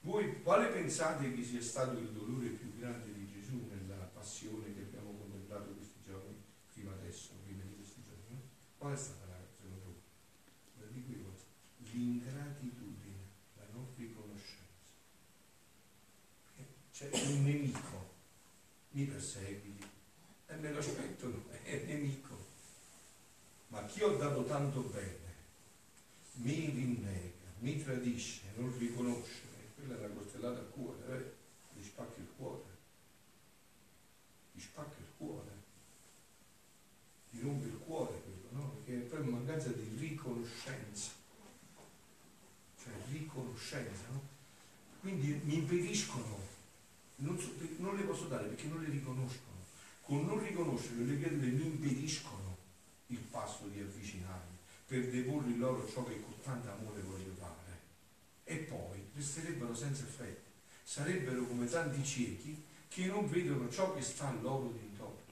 Voi 0.00 0.42
quale 0.42 0.68
pensate 0.68 1.32
che 1.34 1.42
sia 1.42 1.62
stato 1.62 1.98
il 1.98 2.10
dolore 2.10 2.48
più 2.48 2.78
grande 2.78 3.12
di 3.12 3.26
Gesù 3.26 3.68
nella 3.70 4.04
passione 4.04 4.74
che 4.74 4.82
abbiamo 4.82 5.12
contemplato 5.12 5.72
questi 5.74 6.00
giorni, 6.04 6.34
prima 6.72 6.92
adesso, 6.92 7.30
prima 7.44 7.62
di 7.62 7.74
questi 7.76 8.02
giorni? 8.04 8.40
Qual 8.76 8.92
è 8.92 8.96
stata 8.96 9.26
la 9.26 9.38
io, 11.08 11.34
l'ingratitudine, 11.90 13.22
la 13.56 13.64
non 13.72 13.86
riconoscenza. 13.96 14.66
C'è 16.92 17.10
un 17.12 17.44
nemico, 17.44 18.14
mi 18.90 19.04
perseguiti, 19.04 19.86
e 20.46 20.56
me 20.56 20.72
lo 20.72 20.78
aspetto, 20.78 21.44
è 21.62 21.84
nemico. 21.86 22.27
Chi 23.88 24.02
ho 24.02 24.16
dato 24.16 24.44
tanto 24.44 24.80
bene, 24.82 25.34
mi 26.34 26.70
rinnega, 26.70 27.46
mi 27.60 27.82
tradisce, 27.82 28.42
non 28.56 28.76
riconosce, 28.78 29.40
quella 29.74 29.94
è 29.94 30.04
una 30.04 30.14
coltellata 30.14 30.58
al 30.58 30.70
cuore, 30.70 31.16
eh? 31.16 31.78
gli 31.78 31.82
spacca 31.82 32.20
il 32.20 32.28
cuore, 32.36 32.64
gli 34.52 34.60
spacca 34.60 34.96
il 34.98 35.06
cuore, 35.16 35.50
gli 37.30 37.40
rompe 37.40 37.66
il 37.66 37.78
cuore 37.78 38.20
quello, 38.22 38.62
no? 38.62 38.68
Perché 38.74 39.06
è 39.06 39.08
poi 39.08 39.26
mancanza 39.26 39.70
di 39.70 39.96
riconoscenza, 39.96 41.12
cioè 42.82 42.92
riconoscenza, 43.10 44.02
no? 44.12 44.22
Quindi 45.00 45.40
mi 45.44 45.54
impediscono, 45.54 46.38
non, 47.16 47.38
so, 47.38 47.52
non 47.78 47.96
le 47.96 48.02
posso 48.02 48.26
dare 48.26 48.48
perché 48.48 48.66
non 48.66 48.82
le 48.82 48.90
riconoscono. 48.90 49.56
Con 50.02 50.24
non 50.26 50.42
riconoscere 50.42 51.04
le 51.04 51.18
creature 51.18 51.46
mi 51.48 51.66
impediscono 51.66 52.47
il 53.08 53.18
passo 53.18 53.66
di 53.68 53.80
avvicinarmi 53.80 54.56
per 54.86 55.10
deporre 55.10 55.54
loro 55.56 55.86
ciò 55.86 56.04
che 56.04 56.20
con 56.20 56.40
tanto 56.42 56.70
amore 56.70 57.02
voglio 57.02 57.32
dare. 57.38 57.56
E 58.44 58.56
poi 58.56 58.98
resterebbero 59.14 59.74
senza 59.74 60.04
effetti, 60.04 60.50
sarebbero 60.82 61.44
come 61.44 61.68
tanti 61.68 62.02
ciechi 62.02 62.64
che 62.88 63.06
non 63.06 63.28
vedono 63.28 63.70
ciò 63.70 63.94
che 63.94 64.00
sta 64.00 64.32
loro 64.40 64.70
d'intorno. 64.70 65.26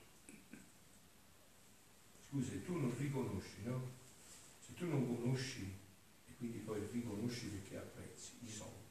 Scusa, 2.28 2.50
se 2.50 2.64
tu 2.64 2.78
non 2.78 2.94
riconosci, 2.98 3.62
no? 3.64 3.90
Se 4.60 4.74
tu 4.74 4.86
non 4.86 5.06
conosci 5.06 5.72
e 6.28 6.36
quindi 6.36 6.58
poi 6.58 6.86
riconosci 6.92 7.46
perché 7.46 7.78
apprezzi 7.78 8.32
i 8.44 8.50
soldi, 8.50 8.84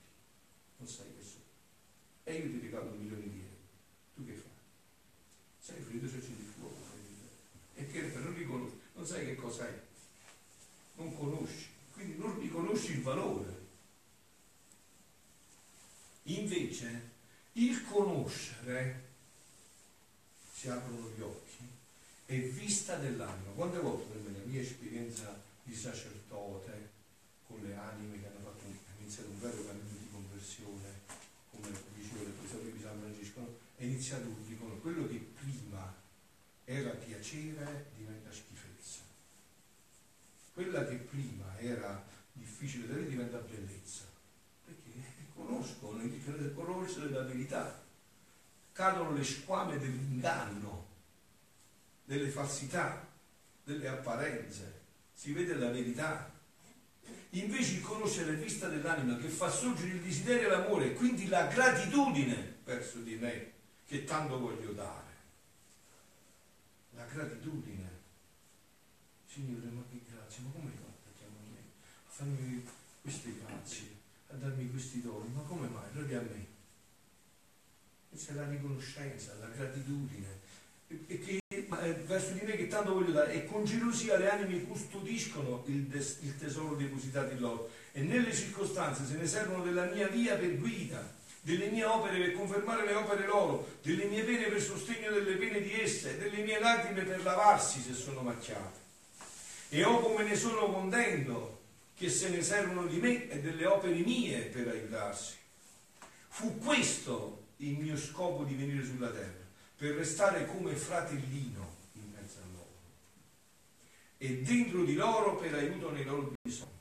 non 0.78 0.88
sai 0.88 1.06
che 1.16 1.24
sono. 1.24 1.44
E 2.24 2.34
io 2.34 2.50
ti 2.50 2.60
regalo 2.60 2.90
un 2.90 2.98
milione 2.98 3.30
di 3.30 3.40
euro, 3.40 3.56
tu 4.16 4.26
che 4.26 4.34
fai? 4.34 4.52
Sei 5.60 5.82
freddo 5.84 6.10
se 6.10 6.20
c'è 6.20 6.28
di 6.28 6.52
fuoco, 6.58 6.82
e 7.76 7.88
che 7.88 8.02
non 8.16 8.34
riconosci, 8.34 8.75
sai 9.06 9.26
che 9.26 9.36
cosa 9.36 9.68
è, 9.68 9.82
non 10.96 11.16
conosci, 11.16 11.70
quindi 11.94 12.18
non 12.18 12.40
riconosci 12.40 12.92
il 12.94 13.02
valore. 13.02 13.64
Invece 16.24 17.12
il 17.54 17.86
conoscere 17.86 19.04
si 20.52 20.70
aprono 20.70 21.12
gli 21.16 21.22
occhi 21.22 21.46
è 22.26 22.40
vista 22.40 22.96
dell'anima. 22.96 23.52
Quante 23.52 23.78
volte 23.80 24.18
nella 24.20 24.44
mia 24.46 24.62
esperienza 24.62 25.40
di 25.64 25.76
sacerdote 25.76 26.90
con 27.48 27.62
le 27.62 27.76
anime 27.76 28.20
che 28.20 28.26
hanno 28.26 28.40
fatto 28.44 28.66
iniziato 29.00 29.30
un 29.30 29.40
vero 29.40 29.64
cammino 29.66 29.98
di 30.00 30.10
conversione, 30.12 31.02
come 31.52 31.70
diceva 31.94 32.24
il 32.24 32.30
professore 32.30 32.72
di 32.72 32.82
San 32.82 33.00
Francesco, 33.00 33.60
è 33.76 33.84
iniziato 33.84 34.24
un 34.24 34.48
dicono 34.48 34.76
quello 34.78 35.08
che 35.08 35.18
prima 35.18 35.94
era 36.66 36.90
piacere. 36.92 37.92
Quella 40.56 40.84
che 40.88 40.96
prima 40.96 41.60
era 41.60 42.04
difficile 42.34 42.88
da 42.88 42.94
vedere 42.96 43.12
diventa 43.12 43.38
bellezza 43.38 44.14
conoscono 45.36 46.02
il 46.02 46.54
conoscere 46.56 47.10
la 47.10 47.24
verità, 47.24 47.84
cadono 48.72 49.12
le 49.12 49.24
squame 49.24 49.78
dell'inganno, 49.78 50.88
delle 52.06 52.30
falsità, 52.30 53.06
delle 53.64 53.88
apparenze, 53.88 54.82
si 55.14 55.34
vede 55.34 55.56
la 55.56 55.70
verità. 55.70 56.32
Invece 57.32 57.74
il 57.76 57.82
conoscere 57.82 58.32
la 58.32 58.40
vista 58.40 58.70
dell'anima 58.70 59.18
che 59.18 59.28
fa 59.28 59.50
sorgere 59.50 59.90
il 59.90 60.02
desiderio 60.02 60.48
e 60.48 60.52
l'amore, 60.52 60.94
quindi 60.94 61.28
la 61.28 61.48
gratitudine 61.48 62.60
verso 62.64 63.00
di 63.00 63.16
me 63.16 63.52
che 63.86 64.06
tanto 64.06 64.40
voglio 64.40 64.72
dare. 64.72 65.04
La 66.92 67.06
gratitudine. 67.06 67.84
Signore, 69.26 69.68
ma 69.68 69.84
che 69.92 70.05
ma 70.42 70.52
come 70.52 70.70
hai 70.70 70.78
fatto 70.78 71.24
a? 71.24 71.58
A 72.08 72.12
farmi 72.12 72.66
queste 73.02 73.34
grazie 73.46 73.96
a 74.32 74.36
darmi 74.36 74.70
questi 74.70 75.02
doni, 75.02 75.30
ma 75.34 75.42
come 75.42 75.68
mai? 75.68 75.90
Proprio 75.94 76.20
a 76.20 76.22
me. 76.24 76.46
Questa 78.10 78.34
è 78.34 78.36
la 78.36 78.48
riconoscenza, 78.48 79.36
la 79.40 79.48
gratitudine, 79.48 80.40
e 80.88 81.20
che, 81.20 81.40
eh, 81.48 81.94
verso 82.06 82.32
di 82.34 82.42
me 82.46 82.56
che 82.56 82.68
tanto 82.68 82.94
voglio 82.94 83.12
dare, 83.12 83.34
e 83.34 83.46
con 83.46 83.66
gelosia 83.66 84.18
le 84.18 84.30
anime 84.30 84.64
custodiscono 84.64 85.64
il, 85.68 85.84
des, 85.84 86.20
il 86.22 86.38
tesoro 86.38 86.76
depositato 86.76 87.34
in 87.34 87.40
loro, 87.40 87.70
e 87.92 88.02
nelle 88.02 88.34
circostanze 88.34 89.06
se 89.06 89.16
ne 89.18 89.28
servono 89.28 89.64
della 89.64 89.86
mia 89.86 90.08
via 90.08 90.36
per 90.36 90.58
guida, 90.58 91.14
delle 91.42 91.70
mie 91.70 91.86
opere 91.86 92.18
per 92.18 92.34
confermare 92.34 92.86
le 92.86 92.94
opere 92.94 93.26
loro, 93.26 93.78
delle 93.82 94.06
mie 94.06 94.24
pene 94.24 94.48
per 94.48 94.62
sostegno 94.62 95.12
delle 95.12 95.36
pene 95.36 95.62
di 95.62 95.80
esse, 95.80 96.18
delle 96.18 96.44
mie 96.44 96.60
lacrime 96.60 97.04
per 97.04 97.22
lavarsi 97.24 97.82
se 97.82 97.94
sono 97.94 98.22
macchiate. 98.22 98.85
E 99.76 99.84
o 99.84 100.00
come 100.00 100.24
ne 100.24 100.38
sono 100.38 100.72
contento 100.72 101.64
che 101.96 102.10
se 102.10 102.30
ne 102.30 102.42
servono 102.42 102.88
di 102.88 102.98
me 102.98 103.30
e 103.30 103.42
delle 103.42 103.66
opere 103.66 104.00
mie 104.00 104.44
per 104.44 104.70
aiutarsi. 104.70 105.36
Fu 106.30 106.58
questo 106.60 107.48
il 107.58 107.80
mio 107.80 107.98
scopo 107.98 108.46
di 108.46 108.56
venire 108.56 108.86
sulla 108.86 109.10
terra, 109.10 109.44
per 109.76 109.96
restare 109.96 110.46
come 110.46 110.74
fratellino 110.76 111.76
in 111.96 112.10
mezzo 112.10 112.38
a 112.40 112.46
loro 112.54 112.70
e 114.18 114.44
dentro 114.44 114.86
di 114.86 114.94
loro 114.94 115.36
per 115.36 115.54
aiuto 115.56 115.92
nei 115.92 116.06
loro 116.06 116.32
bisogni. 116.42 116.72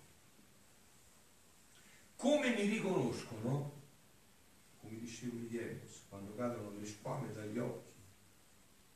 Come 2.14 2.54
mi 2.54 2.62
riconoscono, 2.62 3.72
come 4.80 4.98
dicevo 5.00 5.40
ieri, 5.50 5.80
quando 6.08 6.32
cadono 6.36 6.70
le 6.78 6.86
squame 6.86 7.32
dagli 7.32 7.58
occhi, 7.58 7.90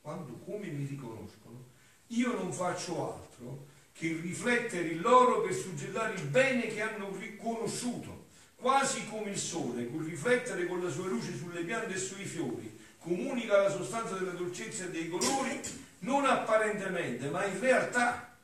quando 0.01 0.35
come 0.35 0.69
mi 0.69 0.87
riconoscono, 0.87 1.67
io 2.07 2.33
non 2.35 2.53
faccio 2.53 3.13
altro 3.13 3.68
che 3.99 4.17
riflettere 4.23 4.91
in 4.91 5.01
loro 5.01 5.41
per 5.41 5.53
suggellare 5.53 6.15
il 6.15 6.27
bene 6.29 6.69
che 6.69 6.81
hanno 6.83 7.13
riconosciuto, 7.19 8.27
quasi 8.55 9.05
come 9.09 9.31
il 9.31 9.39
sole, 9.39 9.91
col 9.91 10.05
riflettere 10.05 10.67
con 10.67 10.81
la 10.81 10.89
sua 10.89 11.09
luce 11.09 11.37
sulle 11.37 11.63
piante 11.63 11.95
e 11.95 11.99
sui 11.99 12.25
fiori, 12.25 12.79
comunica 13.01 13.61
la 13.61 13.71
sostanza 13.71 14.15
della 14.15 14.31
dolcezza 14.31 14.85
e 14.85 14.91
dei 14.91 15.09
colori, 15.09 15.61
non 16.01 16.25
apparentemente, 16.27 17.29
ma 17.29 17.45
in 17.45 17.59
realtà. 17.59 18.37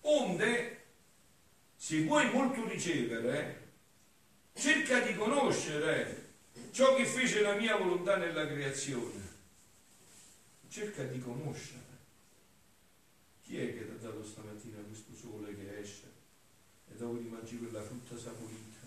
Onde, 0.00 0.84
se 1.76 2.04
vuoi 2.04 2.30
molto 2.30 2.66
ricevere, 2.66 3.64
cerca 4.54 5.00
di 5.00 5.14
conoscere 5.14 6.32
ciò 6.70 6.94
che 6.94 7.04
fece 7.04 7.42
la 7.42 7.52
mia 7.52 7.76
volontà 7.76 8.16
nella 8.16 8.46
creazione. 8.46 9.34
Cerca 10.70 11.02
di 11.02 11.18
conoscere 11.20 11.85
Chi 13.46 13.58
è 13.58 13.72
che 13.72 13.86
ti 13.86 13.92
ha 13.92 14.08
dato 14.08 14.24
stamattina 14.24 14.82
questo 14.82 15.14
sole 15.14 15.54
che 15.54 15.78
esce 15.78 16.10
e 16.90 16.96
dopo 16.96 17.16
ti 17.16 17.28
mangi 17.28 17.58
quella 17.58 17.80
frutta 17.80 18.18
saporita? 18.18 18.84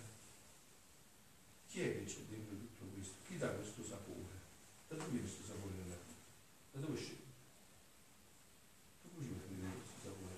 Chi 1.70 1.80
è 1.80 1.94
che 1.94 2.04
c'è 2.04 2.20
dentro 2.28 2.58
tutto 2.58 2.84
questo? 2.94 3.14
Chi 3.26 3.38
dà 3.38 3.48
questo 3.52 3.86
sapore? 3.86 4.36
Da 4.90 4.96
dove 4.96 5.12
viene 5.12 5.26
questo 5.26 5.46
sapore 5.46 5.74
nella? 5.82 5.96
Da 6.74 6.80
dove 6.82 6.98
scende? 6.98 7.24
Dove 9.04 9.26
ci 9.26 9.32
prendete 9.32 9.78
questo 9.78 10.10
sapore? 10.10 10.36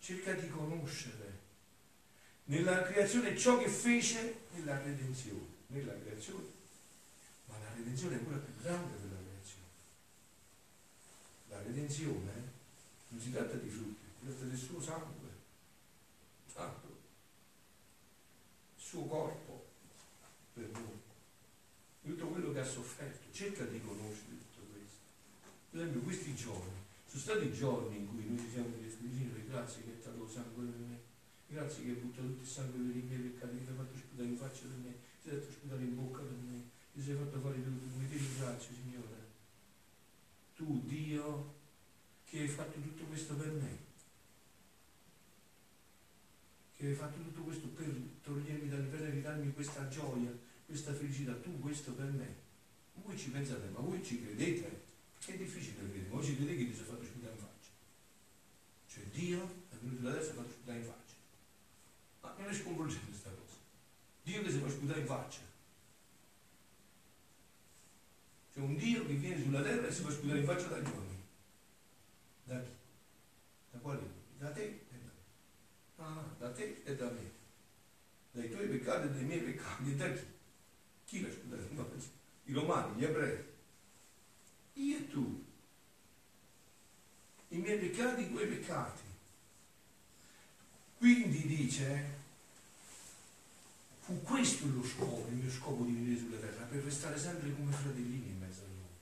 Cerca 0.00 0.32
di 0.32 0.48
conoscere 0.50 1.38
nella 2.46 2.82
creazione 2.82 3.36
ciò 3.38 3.58
che 3.58 3.68
fece 3.68 4.40
nella 4.54 4.82
redenzione. 4.82 5.46
Nella 5.68 5.96
creazione. 6.00 6.46
Ma 7.46 7.58
la 7.58 7.72
redenzione 7.76 8.16
è 8.16 8.18
ancora 8.18 8.38
più 8.38 8.60
grande. 8.60 8.99
Eh, 11.78 12.48
non 13.08 13.20
si 13.20 13.30
tratta 13.30 13.56
di 13.56 13.68
frutti, 13.68 14.04
si 14.18 14.26
tratta 14.26 14.44
del 14.44 14.56
suo 14.56 14.80
sangue. 14.80 15.28
Sangue. 16.52 16.88
Il 18.76 18.82
suo 18.82 19.04
corpo 19.04 19.66
per 20.54 20.68
noi. 20.72 20.98
Tutto 22.02 22.26
quello 22.26 22.52
che 22.52 22.60
ha 22.60 22.64
sofferto. 22.64 23.32
Cerca 23.32 23.64
di 23.64 23.80
conoscere 23.80 24.38
tutto 24.38 24.72
questo. 24.72 24.98
Per 25.70 25.80
esempio 25.80 26.00
questi 26.00 26.34
giorni, 26.34 26.78
sono 27.06 27.22
stati 27.22 27.52
giorni 27.52 27.98
in 27.98 28.08
cui 28.08 28.24
noi 28.26 28.38
ci 28.38 28.50
siamo 28.50 28.68
Signore, 28.90 29.46
grazie 29.46 29.82
che 29.82 29.90
hai 29.90 30.02
dato 30.02 30.28
sangue 30.28 30.64
per 30.64 30.78
me 30.78 31.00
Grazie 31.50 31.82
che 31.82 31.90
hai 31.90 31.96
buttato 31.96 32.28
tutto 32.28 32.42
il 32.42 32.48
sangue 32.48 32.78
per 32.78 32.96
i 32.96 33.02
miei 33.02 33.20
peccati, 33.20 33.58
che 33.58 33.64
ti 33.64 33.70
hai 33.70 33.76
fatto 33.76 33.96
sputare 33.96 34.28
in 34.28 34.36
faccia 34.36 34.62
per 34.62 34.78
me, 34.84 34.94
ti 35.20 35.28
sei 35.28 35.38
fatto 35.40 35.50
sputare 35.50 35.82
in 35.82 35.96
bocca 35.96 36.22
per 36.22 36.38
me, 36.46 36.62
ti 36.94 37.02
sei 37.02 37.14
fatto 37.16 37.40
fare 37.40 37.64
tutto. 37.64 37.98
Mi 37.98 38.08
ti 38.08 38.16
ringrazio, 38.16 38.70
Signore. 38.72 39.18
Tu, 40.54 40.84
Dio, 40.86 41.54
che 42.30 42.38
hai 42.38 42.48
fatto 42.48 42.78
tutto 42.80 43.04
questo 43.06 43.34
per 43.34 43.50
me. 43.50 43.78
Che 46.76 46.86
hai 46.86 46.94
fatto 46.94 47.18
tutto 47.18 47.42
questo 47.42 47.66
per 47.66 47.92
togliermi 48.22 48.68
dal 48.68 48.82
per 48.82 49.00
ridarmi 49.00 49.52
questa 49.52 49.88
gioia, 49.88 50.30
questa 50.64 50.94
felicità. 50.94 51.34
Tu 51.34 51.58
questo 51.58 51.92
per 51.92 52.06
me. 52.06 52.48
Voi 52.94 53.18
ci 53.18 53.30
pensate, 53.30 53.68
ma 53.70 53.80
voi 53.80 54.02
ci 54.04 54.22
credete? 54.22 54.88
È 55.26 55.36
difficile 55.36 55.76
credere, 55.76 56.08
voi 56.08 56.24
ci 56.24 56.36
credete 56.36 56.58
che 56.58 56.70
ti 56.70 56.76
sei 56.76 56.84
fatto 56.84 57.04
sputare 57.04 57.32
in 57.32 57.38
faccia. 57.38 57.70
Cioè 58.86 59.04
Dio 59.06 59.64
è 59.70 59.74
venuto 59.80 60.02
da 60.02 60.10
adesso 60.10 60.28
e 60.28 60.30
ha 60.30 60.34
fatto 60.34 60.50
sputare 60.50 60.78
in 60.78 60.84
faccia. 60.84 61.14
Ma 62.20 62.34
non 62.38 62.48
è 62.48 62.54
sconvolgente 62.54 63.06
questa 63.06 63.30
cosa. 63.30 63.56
Dio 64.22 64.42
che 64.42 64.50
si 64.50 64.58
fa 64.58 64.68
sputare 64.68 65.00
in 65.00 65.06
faccia. 65.06 65.40
C'è 68.52 68.60
un 68.60 68.76
Dio 68.76 69.04
che 69.04 69.14
viene 69.14 69.42
sulla 69.42 69.62
terra 69.62 69.88
e 69.88 69.92
si 69.92 70.02
fa 70.02 70.10
sputare 70.10 70.38
in 70.38 70.44
faccia 70.44 70.68
dagli 70.68 70.88
uomini. 70.88 71.09
Da? 72.50 72.60
Da 73.70 73.78
quale? 73.78 74.02
Da 74.38 74.50
te 74.50 74.62
e 74.64 74.98
da 74.98 75.06
me. 75.06 75.22
Ah, 75.98 76.24
da 76.36 76.50
te 76.50 76.82
e 76.84 76.96
da 76.96 77.08
me. 77.08 77.30
Dai 78.32 78.50
tuoi 78.50 78.66
peccati 78.66 79.06
e 79.06 79.10
dai 79.12 79.24
miei 79.24 79.40
peccati. 79.40 79.96
Da 79.96 80.12
chi? 80.12 80.26
Chi 81.04 81.20
l'ha 81.20 81.84
faccia? 81.84 82.08
I 82.46 82.52
romani, 82.52 82.98
gli 82.98 83.04
ebrei. 83.04 83.44
Io 84.72 84.98
e 84.98 85.08
tu. 85.08 85.44
I 87.50 87.56
miei 87.58 87.78
peccati, 87.78 88.22
i 88.22 88.30
tuoi 88.30 88.48
peccati. 88.48 89.02
Quindi 90.98 91.46
dice, 91.46 92.04
fu 94.00 94.20
questo 94.22 94.66
lo 94.66 94.82
scopo, 94.82 95.28
il 95.28 95.34
mio 95.34 95.50
scopo 95.50 95.84
di 95.84 95.92
venire 95.92 96.18
sulla 96.18 96.38
terra, 96.38 96.64
per 96.64 96.82
restare 96.82 97.16
sempre 97.16 97.54
come 97.54 97.70
fratellini 97.70 98.30
in 98.30 98.38
mezzo 98.40 98.62
a 98.62 98.66
loro. 98.66 98.98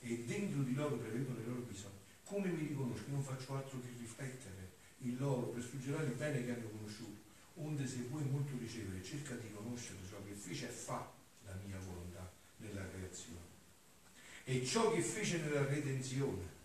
E 0.00 0.24
dentro 0.24 0.62
di 0.62 0.74
loro 0.74 0.96
prevedono 0.96 1.38
i 1.38 1.44
loro 1.44 1.60
bisogni. 1.60 1.97
Come 2.28 2.48
mi 2.48 2.66
riconosco? 2.66 3.04
Non 3.08 3.22
faccio 3.22 3.56
altro 3.56 3.80
che 3.80 3.88
riflettere 3.98 4.72
in 4.98 5.16
loro 5.16 5.46
per 5.46 5.62
suggerire 5.62 6.04
il 6.04 6.12
bene 6.12 6.44
che 6.44 6.52
hanno 6.52 6.68
conosciuto. 6.68 7.26
Onde 7.54 7.86
se 7.86 7.96
vuoi 8.10 8.22
molto 8.24 8.52
ricevere, 8.58 9.02
cerca 9.02 9.34
di 9.34 9.50
conoscere 9.50 9.98
ciò 10.06 10.22
che 10.24 10.34
fece 10.34 10.68
e 10.68 10.72
fa 10.72 11.10
la 11.46 11.54
mia 11.64 11.78
volontà 11.78 12.30
nella 12.58 12.86
creazione. 12.86 13.46
E 14.44 14.64
ciò 14.66 14.92
che 14.92 15.00
fece 15.00 15.38
nella 15.38 15.64
redenzione 15.64 16.56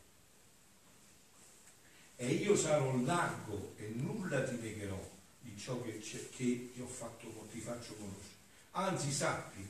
e 2.17 2.27
io 2.27 2.55
sarò 2.55 2.95
largo 3.01 3.73
e 3.77 3.87
nulla 3.95 4.43
ti 4.43 4.57
negherò 4.57 5.11
di 5.39 5.57
ciò 5.57 5.81
che, 5.81 5.99
che 5.99 6.71
ti 6.73 6.85
fatto, 6.85 7.47
ti 7.51 7.59
faccio 7.59 7.95
conoscere. 7.95 8.41
Anzi 8.71 9.11
sappi 9.11 9.65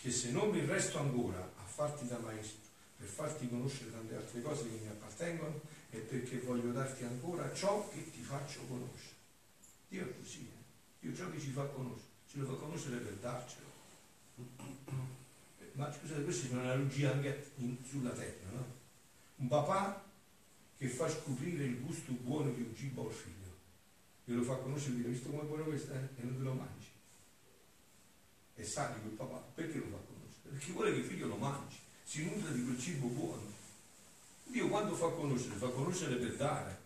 che 0.00 0.10
se 0.10 0.30
non 0.30 0.50
mi 0.50 0.64
resto 0.64 0.98
ancora 0.98 1.40
a 1.40 1.64
farti 1.64 2.06
da 2.06 2.18
maestro, 2.18 2.63
per 2.96 3.06
farti 3.08 3.48
conoscere 3.48 3.92
tante 3.92 4.16
altre 4.16 4.42
cose 4.42 4.68
che 4.68 4.76
mi 4.82 4.88
appartengono, 4.88 5.60
è 5.90 5.98
perché 5.98 6.38
voglio 6.40 6.72
darti 6.72 7.04
ancora 7.04 7.52
ciò 7.54 7.88
che 7.90 8.10
ti 8.10 8.22
faccio 8.22 8.60
conoscere. 8.66 9.14
Dio 9.88 10.02
è 10.02 10.18
così, 10.18 10.40
eh? 10.40 10.62
Dio 11.00 11.14
ciò 11.14 11.30
che 11.30 11.40
ci 11.40 11.50
fa 11.50 11.64
conoscere, 11.66 12.08
ce 12.28 12.38
lo 12.38 12.46
fa 12.46 12.54
conoscere 12.54 12.96
per 12.98 13.12
darcelo. 13.14 13.72
Ma 15.72 15.92
scusate, 15.92 16.22
questa 16.22 16.48
è 16.48 16.52
un'analogia 16.52 17.12
anche 17.12 17.52
in, 17.56 17.76
sulla 17.84 18.10
terra, 18.10 18.50
no? 18.50 18.66
Un 19.36 19.48
papà 19.48 20.04
che 20.76 20.88
fa 20.88 21.08
scoprire 21.08 21.64
il 21.64 21.80
gusto 21.80 22.12
buono 22.12 22.52
di 22.52 22.62
un 22.62 22.74
cibo 22.74 23.06
al 23.06 23.12
figlio. 23.12 23.52
Glielo 24.24 24.42
fa 24.42 24.56
conoscere 24.56 24.94
e 24.94 24.96
dire, 24.96 25.08
visto 25.10 25.28
come 25.30 25.42
è 25.42 25.44
buono 25.44 25.64
questo, 25.64 25.92
eh? 25.92 26.08
e 26.16 26.22
non 26.22 26.36
te 26.36 26.42
lo 26.42 26.54
mangi. 26.54 26.88
E 28.56 28.64
sa 28.64 28.88
di 28.88 29.00
quel 29.00 29.12
papà, 29.12 29.36
perché 29.54 29.78
lo 29.78 29.86
fa 29.86 29.98
conoscere? 30.06 30.50
Perché 30.50 30.72
vuole 30.72 30.92
che 30.92 30.98
il 30.98 31.04
figlio 31.04 31.26
lo 31.26 31.36
mangi, 31.36 31.76
si 32.04 32.24
nutre 32.24 32.52
di 32.52 32.64
quel 32.64 32.78
cibo 32.78 33.06
buono. 33.08 33.52
Dio 34.44 34.68
quando 34.68 34.94
fa 34.94 35.08
conoscere, 35.08 35.54
fa 35.54 35.68
conoscere 35.68 36.16
per 36.16 36.36
dare. 36.36 36.82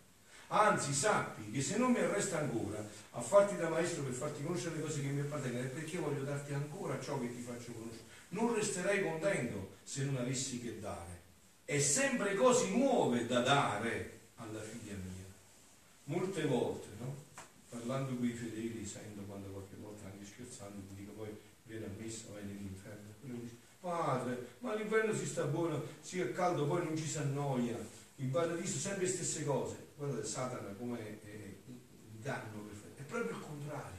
Anzi, 0.48 0.94
sappi 0.94 1.50
che 1.50 1.60
se 1.60 1.76
non 1.76 1.92
mi 1.92 1.98
arresta 1.98 2.38
ancora 2.38 2.82
a 3.10 3.20
farti 3.20 3.56
da 3.56 3.68
maestro 3.68 4.02
per 4.04 4.14
farti 4.14 4.42
conoscere 4.42 4.76
le 4.76 4.82
cose 4.82 5.02
che 5.02 5.08
mi 5.08 5.20
appartengono, 5.20 5.64
è 5.64 5.68
perché 5.68 5.98
voglio 5.98 6.24
darti 6.24 6.54
ancora 6.54 6.98
ciò 7.00 7.20
che 7.20 7.34
ti 7.34 7.42
faccio 7.42 7.72
conoscere. 7.72 8.06
Non 8.30 8.54
resterei 8.54 9.02
contento 9.02 9.76
se 9.82 10.04
non 10.04 10.16
avessi 10.16 10.60
che 10.60 10.80
dare 10.80 11.20
e 11.66 11.80
sempre 11.80 12.34
cose 12.34 12.70
nuove 12.70 13.26
da 13.26 13.40
dare 13.40 14.20
alla 14.36 14.60
figlia 14.60 14.94
mia. 14.94 15.26
Molte 16.04 16.46
volte, 16.46 16.86
no? 16.98 17.14
parlando 17.68 18.14
con 18.14 18.24
i 18.24 18.32
fedeli, 18.32 18.86
sento 18.86 19.20
quando 19.22 19.48
qualche 19.48 19.76
volta 19.78 20.06
anche 20.06 20.24
scherzando, 20.24 20.80
mi 20.88 20.96
dico 20.96 21.12
poi 21.12 21.36
viene 21.64 21.84
a 21.84 21.90
messa, 21.98 22.32
vai 22.32 22.44
nell'inferno. 22.44 23.08
Padre, 23.88 24.56
ma 24.58 24.74
l'inverno 24.74 25.14
si 25.14 25.24
sta 25.24 25.44
buono, 25.44 25.82
si 26.00 26.20
è 26.20 26.30
caldo, 26.32 26.66
poi 26.66 26.84
non 26.84 26.96
ci 26.96 27.06
si 27.06 27.16
annoia. 27.16 27.76
In 28.16 28.30
paradiso 28.30 28.78
sempre 28.78 29.04
le 29.04 29.08
stesse 29.08 29.44
cose. 29.44 29.86
Guardate 29.96 30.26
Satana 30.26 30.74
come 30.78 31.20
è 31.22 31.54
inganno 32.14 32.60
perfetto. 32.66 33.00
È 33.00 33.04
proprio 33.04 33.36
il 33.36 33.42
contrario. 33.42 33.96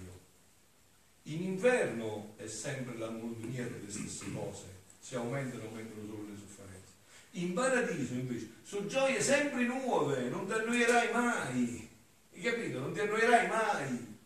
In 1.23 1.41
inverno 1.43 2.33
è 2.35 2.47
sempre 2.47 2.97
la 2.97 3.09
monotonia 3.09 3.63
delle 3.63 3.89
stesse 3.89 4.31
cose. 4.31 4.77
Si 4.99 5.15
aumentano, 5.15 5.63
aumentano 5.63 6.05
solo 6.05 6.23
le 6.29 6.37
sofferenze. 6.37 6.93
In 7.31 7.53
paradiso 7.53 8.13
invece 8.13 8.49
sono 8.63 8.85
gioie 8.87 9.21
sempre 9.21 9.65
nuove, 9.65 10.29
non 10.29 10.45
ti 10.45 10.53
annoierai 10.53 11.11
mai. 11.11 11.89
Hai 12.33 12.41
capito? 12.41 12.79
Non 12.79 12.93
ti 12.93 12.99
annoierai 12.99 13.47
mai. 13.47 14.17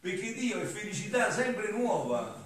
Perché 0.00 0.32
Dio 0.32 0.60
è 0.60 0.64
felicità 0.64 1.30
sempre 1.30 1.70
nuova. 1.70 2.41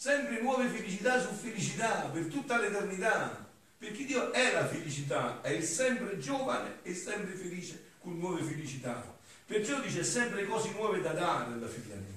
Sempre 0.00 0.40
nuove 0.40 0.68
felicità 0.68 1.20
su 1.20 1.34
felicità 1.34 2.02
per 2.12 2.26
tutta 2.26 2.56
l'eternità. 2.60 3.44
Perché 3.76 4.04
Dio 4.04 4.32
è 4.32 4.52
la 4.52 4.64
felicità, 4.64 5.40
è 5.40 5.48
il 5.48 5.64
sempre 5.64 6.18
giovane 6.18 6.78
e 6.84 6.94
sempre 6.94 7.34
felice 7.34 7.94
con 7.98 8.16
nuove 8.16 8.44
felicità. 8.44 9.18
Perciò 9.44 9.80
dice 9.80 10.04
sempre 10.04 10.46
cose 10.46 10.70
nuove 10.70 11.00
da 11.00 11.14
dare 11.14 11.52
alla 11.52 11.66
figlia 11.66 11.96
mia. 11.96 12.14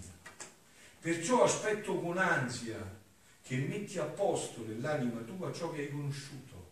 Perciò 1.00 1.44
aspetto 1.44 2.00
con 2.00 2.20
ansia 2.20 2.78
che 3.42 3.58
metti 3.58 3.98
a 3.98 4.06
posto 4.06 4.64
nell'anima 4.64 5.22
tua 5.22 5.52
ciò 5.52 5.72
che 5.72 5.82
hai 5.82 5.90
conosciuto 5.90 6.70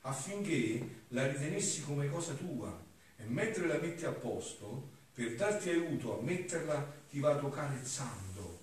affinché 0.00 1.04
la 1.10 1.28
ritenessi 1.28 1.84
come 1.84 2.08
cosa 2.08 2.32
tua 2.32 2.76
e 3.16 3.22
mentre 3.26 3.68
la 3.68 3.78
metti 3.78 4.04
a 4.04 4.10
posto, 4.10 4.90
per 5.14 5.36
darti 5.36 5.68
aiuto 5.68 6.18
a 6.18 6.22
metterla, 6.22 6.92
ti 7.08 7.20
vado 7.20 7.48
carezzando, 7.50 8.58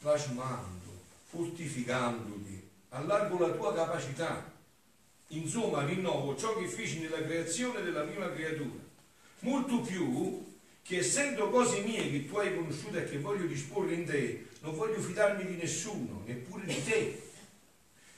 plasmando, 0.00 0.83
fortificandoti, 1.34 2.68
allargo 2.90 3.38
la 3.38 3.52
tua 3.52 3.74
capacità. 3.74 4.52
Insomma, 5.28 5.84
rinnovo 5.84 6.36
ciò 6.36 6.56
che 6.56 6.66
feci 6.66 7.00
nella 7.00 7.22
creazione 7.22 7.82
della 7.82 8.02
prima 8.02 8.30
creatura. 8.30 8.82
Molto 9.40 9.80
più 9.80 10.44
che 10.82 10.98
essendo 10.98 11.50
cose 11.50 11.80
mie 11.80 12.10
che 12.10 12.26
tu 12.26 12.36
hai 12.36 12.54
conosciuto 12.54 12.98
e 12.98 13.04
che 13.04 13.18
voglio 13.18 13.46
disporre 13.46 13.94
in 13.94 14.04
te, 14.04 14.46
non 14.60 14.74
voglio 14.74 15.00
fidarmi 15.00 15.44
di 15.44 15.56
nessuno, 15.56 16.22
neppure 16.24 16.64
di 16.66 16.84
te 16.84 17.24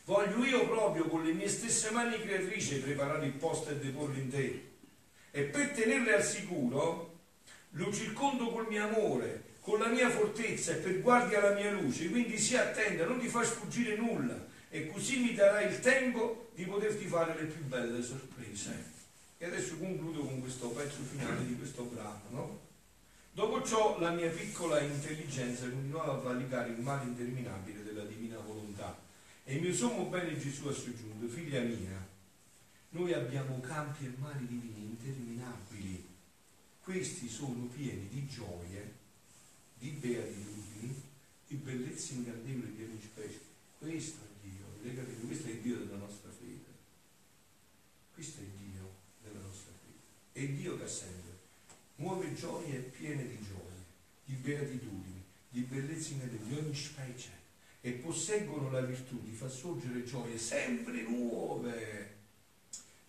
Voglio 0.06 0.44
io 0.44 0.68
proprio 0.68 1.08
con 1.08 1.24
le 1.24 1.32
mie 1.32 1.48
stesse 1.48 1.90
mani 1.90 2.20
creatrici 2.20 2.78
preparare 2.78 3.26
il 3.26 3.32
posto 3.32 3.70
e 3.70 3.76
deporre 3.76 4.20
in 4.20 4.30
te. 4.30 4.68
E 5.32 5.42
per 5.42 5.70
tenerle 5.70 6.14
al 6.14 6.22
sicuro, 6.22 7.18
lo 7.70 7.92
circondo 7.92 8.52
col 8.52 8.68
mio 8.68 8.84
amore, 8.84 9.42
con 9.66 9.80
la 9.80 9.88
mia 9.88 10.08
fortezza 10.08 10.70
e 10.70 10.76
per 10.76 11.00
guardia 11.00 11.40
la 11.40 11.50
mia 11.50 11.72
luce. 11.72 12.08
Quindi 12.08 12.38
sii 12.38 12.56
attenta, 12.56 13.04
non 13.04 13.18
ti 13.18 13.26
fai 13.26 13.44
sfuggire 13.44 13.96
nulla. 13.96 14.46
E 14.70 14.86
così 14.86 15.18
mi 15.18 15.34
darai 15.34 15.66
il 15.66 15.80
tempo 15.80 16.50
di 16.54 16.64
poterti 16.64 17.04
fare 17.06 17.34
le 17.34 17.46
più 17.46 17.64
belle 17.64 18.00
sorprese. 18.00 18.94
E 19.38 19.44
adesso 19.44 19.76
concludo 19.76 20.20
con 20.20 20.40
questo 20.40 20.68
pezzo 20.68 21.02
finale 21.02 21.44
di 21.44 21.56
questo 21.56 21.82
brano, 21.82 22.22
no? 22.30 22.60
Dopo 23.32 23.60
ciò 23.64 23.98
la 23.98 24.10
mia 24.10 24.30
piccola 24.30 24.78
intelligenza 24.78 25.68
continuava 25.68 26.12
a 26.12 26.18
valicare 26.18 26.70
il 26.70 26.78
male 26.78 27.06
interminabile 27.06 27.82
della 27.82 28.04
divina 28.04 28.38
volontà 28.38 28.96
e 29.42 29.56
il 29.56 29.62
mio 29.62 29.74
sommo 29.74 30.04
bene 30.04 30.38
Gesù 30.38 30.68
ha 30.68 30.72
soggiunto, 30.72 31.26
figlia 31.26 31.60
mia, 31.60 32.06
noi 32.90 33.12
abbiamo 33.12 33.60
campi 33.60 34.04
e 34.06 34.12
mari 34.16 34.46
divini 34.46 34.84
interminabili, 34.84 36.08
questi 36.80 37.28
sono 37.28 37.68
pieni 37.74 38.08
di 38.08 38.26
gioie, 38.26 38.95
di 39.78 39.90
beatitudini, 39.90 41.02
di 41.46 41.54
bellezze 41.56 42.14
incantevoli 42.14 42.74
di 42.74 42.82
ogni 42.82 43.00
specie. 43.00 43.40
Questo 43.78 44.20
è 44.24 44.48
Dio, 44.48 44.94
capito? 44.94 45.26
Questo 45.26 45.48
è 45.48 45.50
il 45.50 45.60
Dio 45.60 45.76
della 45.78 45.96
nostra 45.96 46.30
fede. 46.30 46.64
Questo 48.14 48.40
è 48.40 48.42
il 48.42 48.50
Dio 48.50 48.94
della 49.22 49.40
nostra 49.40 49.72
fede. 49.72 50.46
È 50.46 50.52
Dio 50.52 50.76
che 50.78 50.84
ha 50.84 50.88
sempre 50.88 51.34
nuove 51.96 52.34
gioie 52.34 52.78
piene 52.78 53.26
di 53.26 53.38
gioie, 53.42 53.84
di 54.24 54.34
beatitudini, 54.34 55.22
di 55.48 55.60
bellezze 55.62 56.12
incredibili, 56.12 56.48
di 56.48 56.58
ogni 56.58 56.74
specie 56.74 57.44
e 57.80 57.92
posseggono 57.92 58.70
la 58.70 58.80
virtù 58.80 59.22
di 59.22 59.32
far 59.32 59.50
sorgere 59.50 60.04
gioie 60.04 60.38
sempre 60.38 61.02
nuove. 61.02 62.14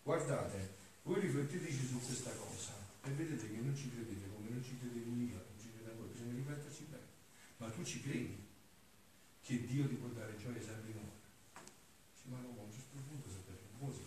Guardate, 0.03 0.75
voi 1.03 1.19
rifletteteci 1.19 1.87
su 1.87 1.99
questa 1.99 2.31
cosa 2.31 2.73
e 3.03 3.09
vedete 3.09 3.49
che 3.49 3.57
non 3.57 3.75
ci 3.75 3.89
credete 3.89 4.29
come 4.33 4.49
non 4.49 4.63
ci 4.63 4.77
credevo 4.79 5.09
io, 5.15 5.35
non 5.35 5.59
ci 5.59 5.71
credevo 5.73 6.01
voi, 6.01 6.11
bisogna 6.11 6.33
rifletterci 6.35 6.85
bene. 6.89 7.05
Ma 7.57 7.69
tu 7.69 7.83
ci 7.83 8.01
credi 8.01 8.45
che 9.41 9.65
Dio 9.65 9.87
ti 9.87 9.95
può 9.95 10.09
dare 10.09 10.37
gioie 10.37 10.61
sempre 10.61 10.93
nuove? 10.93 11.17
Dici, 12.13 12.29
ma 12.29 12.37
no, 12.39 12.55
a 12.59 12.63
un 12.63 12.71
certo 12.71 12.97
punto 13.07 13.29
sapete, 13.29 13.63
non 13.77 13.91
può 13.91 13.99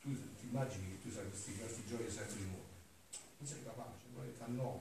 Tu 0.00 0.34
ti 0.36 0.46
immagini 0.46 0.90
che 0.90 1.02
tu 1.02 1.10
sai 1.10 1.28
questi, 1.28 1.56
queste 1.56 1.86
gioie 1.86 2.10
sempre 2.10 2.42
nuove? 2.42 2.70
non 3.40 3.48
sei 3.48 3.64
capace, 3.64 4.04
poi 4.12 4.32
ti 4.32 4.42
annoi. 4.42 4.80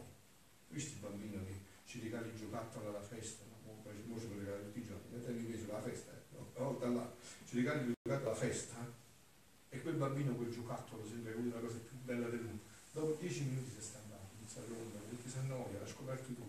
Visti 0.67 0.93
il 0.93 0.99
bambino 0.99 1.43
che 1.45 1.55
ci 1.85 2.01
regali 2.01 2.29
il 2.29 2.37
giocattolo 2.37 2.89
alla 2.89 3.01
festa, 3.01 3.43
no? 3.65 3.79
poi 3.81 3.95
ci 3.95 4.27
può 4.27 4.37
regalare 4.37 4.65
tutti 4.65 4.79
i 4.79 4.85
giorni, 4.85 5.09
mettevi 5.09 5.43
peso 5.45 5.71
alla 5.71 5.81
festa, 5.81 6.11
eh? 6.11 6.37
una 6.55 6.67
volta 6.67 6.87
là, 6.89 7.15
ci 7.45 7.55
regali 7.55 7.87
il 7.87 7.95
giocattolo 8.03 8.29
alla 8.29 8.39
festa 8.39 8.75
eh? 8.83 9.75
e 9.75 9.81
quel 9.81 9.95
bambino 9.95 10.35
quel 10.35 10.51
giocattolo 10.51 11.07
sembra 11.07 11.31
che 11.31 11.39
la 11.41 11.59
cosa 11.59 11.77
più 11.77 11.97
bella 12.03 12.27
del 12.27 12.41
mondo. 12.41 12.63
Dopo 12.91 13.17
dieci 13.19 13.43
minuti 13.43 13.71
si 13.71 13.77
è 13.77 13.81
stancato, 13.81 14.27
inizia 14.37 14.61
a 14.61 14.65
rompere, 14.65 15.03
perché 15.09 15.29
si 15.29 15.37
annoia, 15.37 15.79
l'ha 15.79 15.87
scoperto 15.87 16.27
tutto, 16.33 16.48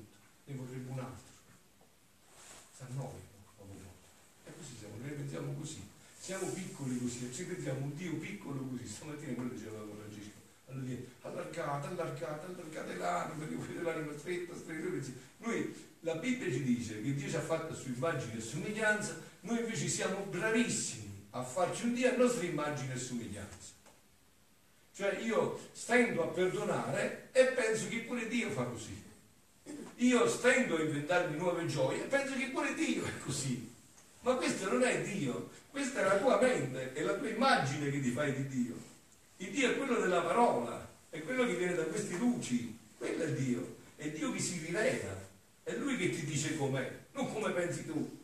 ne 0.50 0.56
vorrebbe 0.56 0.90
un 0.90 0.98
altro. 0.98 1.28
Si 2.76 2.82
annoia, 2.82 3.28
e 4.44 4.50
così 4.56 4.76
siamo, 4.78 4.94
noi 4.98 5.10
pensiamo 5.10 5.52
così, 5.54 5.82
siamo 6.18 6.46
piccoli 6.48 6.98
così, 6.98 7.32
ci 7.32 7.46
crediamo 7.46 7.84
un 7.84 7.94
Dio 7.94 8.14
piccolo 8.16 8.60
così, 8.66 8.86
stamattina 8.86 9.34
quello 9.34 9.50
diceva 9.50 9.78
Francesco 9.78 10.38
allora 10.66 10.84
dire 10.84 11.06
allargata, 11.22 11.88
allargata, 11.88 12.46
allargata 12.46 12.94
l'anima, 12.94 13.44
perché 13.44 13.56
vedete 13.56 13.82
l'anima 13.82 14.18
stretta, 14.18 14.54
stretta. 14.54 15.12
Noi, 15.38 15.88
la 16.00 16.14
Bibbia 16.14 16.50
ci 16.50 16.62
dice 16.62 17.02
che 17.02 17.14
Dio 17.14 17.28
ci 17.28 17.36
ha 17.36 17.40
fatto 17.40 17.74
su 17.74 17.88
immagine 17.88 18.36
e 18.36 18.40
somiglianza, 18.40 19.20
noi 19.40 19.60
invece 19.60 19.88
siamo 19.88 20.24
bravissimi 20.24 21.26
a 21.30 21.42
farci 21.42 21.86
un 21.86 21.94
Dio 21.94 22.12
a 22.12 22.16
nostra 22.16 22.44
immagine 22.44 22.94
e 22.94 22.98
somiglianza. 22.98 23.78
Cioè 24.94 25.18
io 25.20 25.58
stendo 25.72 26.22
a 26.22 26.26
perdonare 26.28 27.28
e 27.32 27.44
penso 27.46 27.88
che 27.88 28.00
pure 28.00 28.28
Dio 28.28 28.50
fa 28.50 28.64
così. 28.64 29.08
Io 29.96 30.26
stendo 30.28 30.76
a 30.76 30.80
inventarmi 30.80 31.36
nuove 31.36 31.66
gioie 31.66 32.04
e 32.04 32.06
penso 32.06 32.34
che 32.34 32.46
pure 32.46 32.72
Dio 32.74 33.04
è 33.04 33.18
così. 33.18 33.70
Ma 34.22 34.34
questo 34.34 34.70
non 34.70 34.82
è 34.82 35.02
Dio, 35.02 35.50
questa 35.70 36.00
è 36.00 36.04
la 36.04 36.18
tua 36.18 36.40
mente, 36.40 36.94
è 36.94 37.02
la 37.02 37.14
tua 37.14 37.28
immagine 37.28 37.90
che 37.90 38.00
ti 38.00 38.10
fai 38.10 38.34
di 38.34 38.48
Dio. 38.48 38.74
Il 39.38 39.50
Dio 39.50 39.70
è 39.70 39.76
quello 39.76 40.00
della 40.00 40.22
parola, 40.22 40.88
è 41.10 41.22
quello 41.22 41.44
che 41.44 41.54
viene 41.54 41.74
da 41.74 41.84
queste 41.84 42.16
luci, 42.16 42.78
quello 42.96 43.24
è 43.24 43.32
Dio, 43.32 43.76
è 43.96 44.08
Dio 44.10 44.32
che 44.32 44.40
si 44.40 44.58
rivela, 44.64 45.28
è 45.62 45.74
Lui 45.76 45.96
che 45.96 46.10
ti 46.10 46.24
dice 46.24 46.56
com'è, 46.56 46.98
non 47.12 47.32
come 47.32 47.50
pensi 47.52 47.84
tu. 47.84 48.18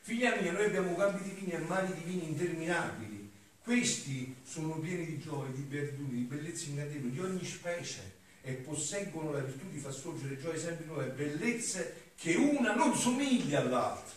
Figlia 0.00 0.40
mia, 0.40 0.52
noi 0.52 0.66
abbiamo 0.66 0.94
campi 0.94 1.22
divini 1.24 1.52
e 1.52 1.58
mani 1.58 1.92
divini 1.94 2.28
interminabili, 2.28 3.30
questi 3.64 4.36
sono 4.44 4.78
pieni 4.78 5.06
di 5.06 5.18
gioia, 5.18 5.50
di 5.50 5.62
beatitudini, 5.62 6.18
di 6.18 6.24
bellezze 6.24 6.70
incantevoli, 6.70 7.10
di 7.10 7.20
ogni 7.20 7.44
specie 7.44 8.15
e 8.46 8.52
posseggono 8.52 9.32
la 9.32 9.40
virtù 9.40 9.68
di 9.70 9.78
far 9.78 9.92
sorgere 9.92 10.38
gioie 10.40 10.56
sempre 10.56 10.86
nuove, 10.86 11.06
bellezze 11.06 12.12
che 12.16 12.36
una 12.36 12.76
non 12.76 12.96
somiglia 12.96 13.58
all'altra. 13.58 14.14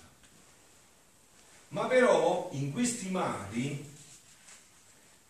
Ma 1.69 1.87
però 1.87 2.47
in 2.51 2.71
questi 2.71 3.09
mari 3.09 3.83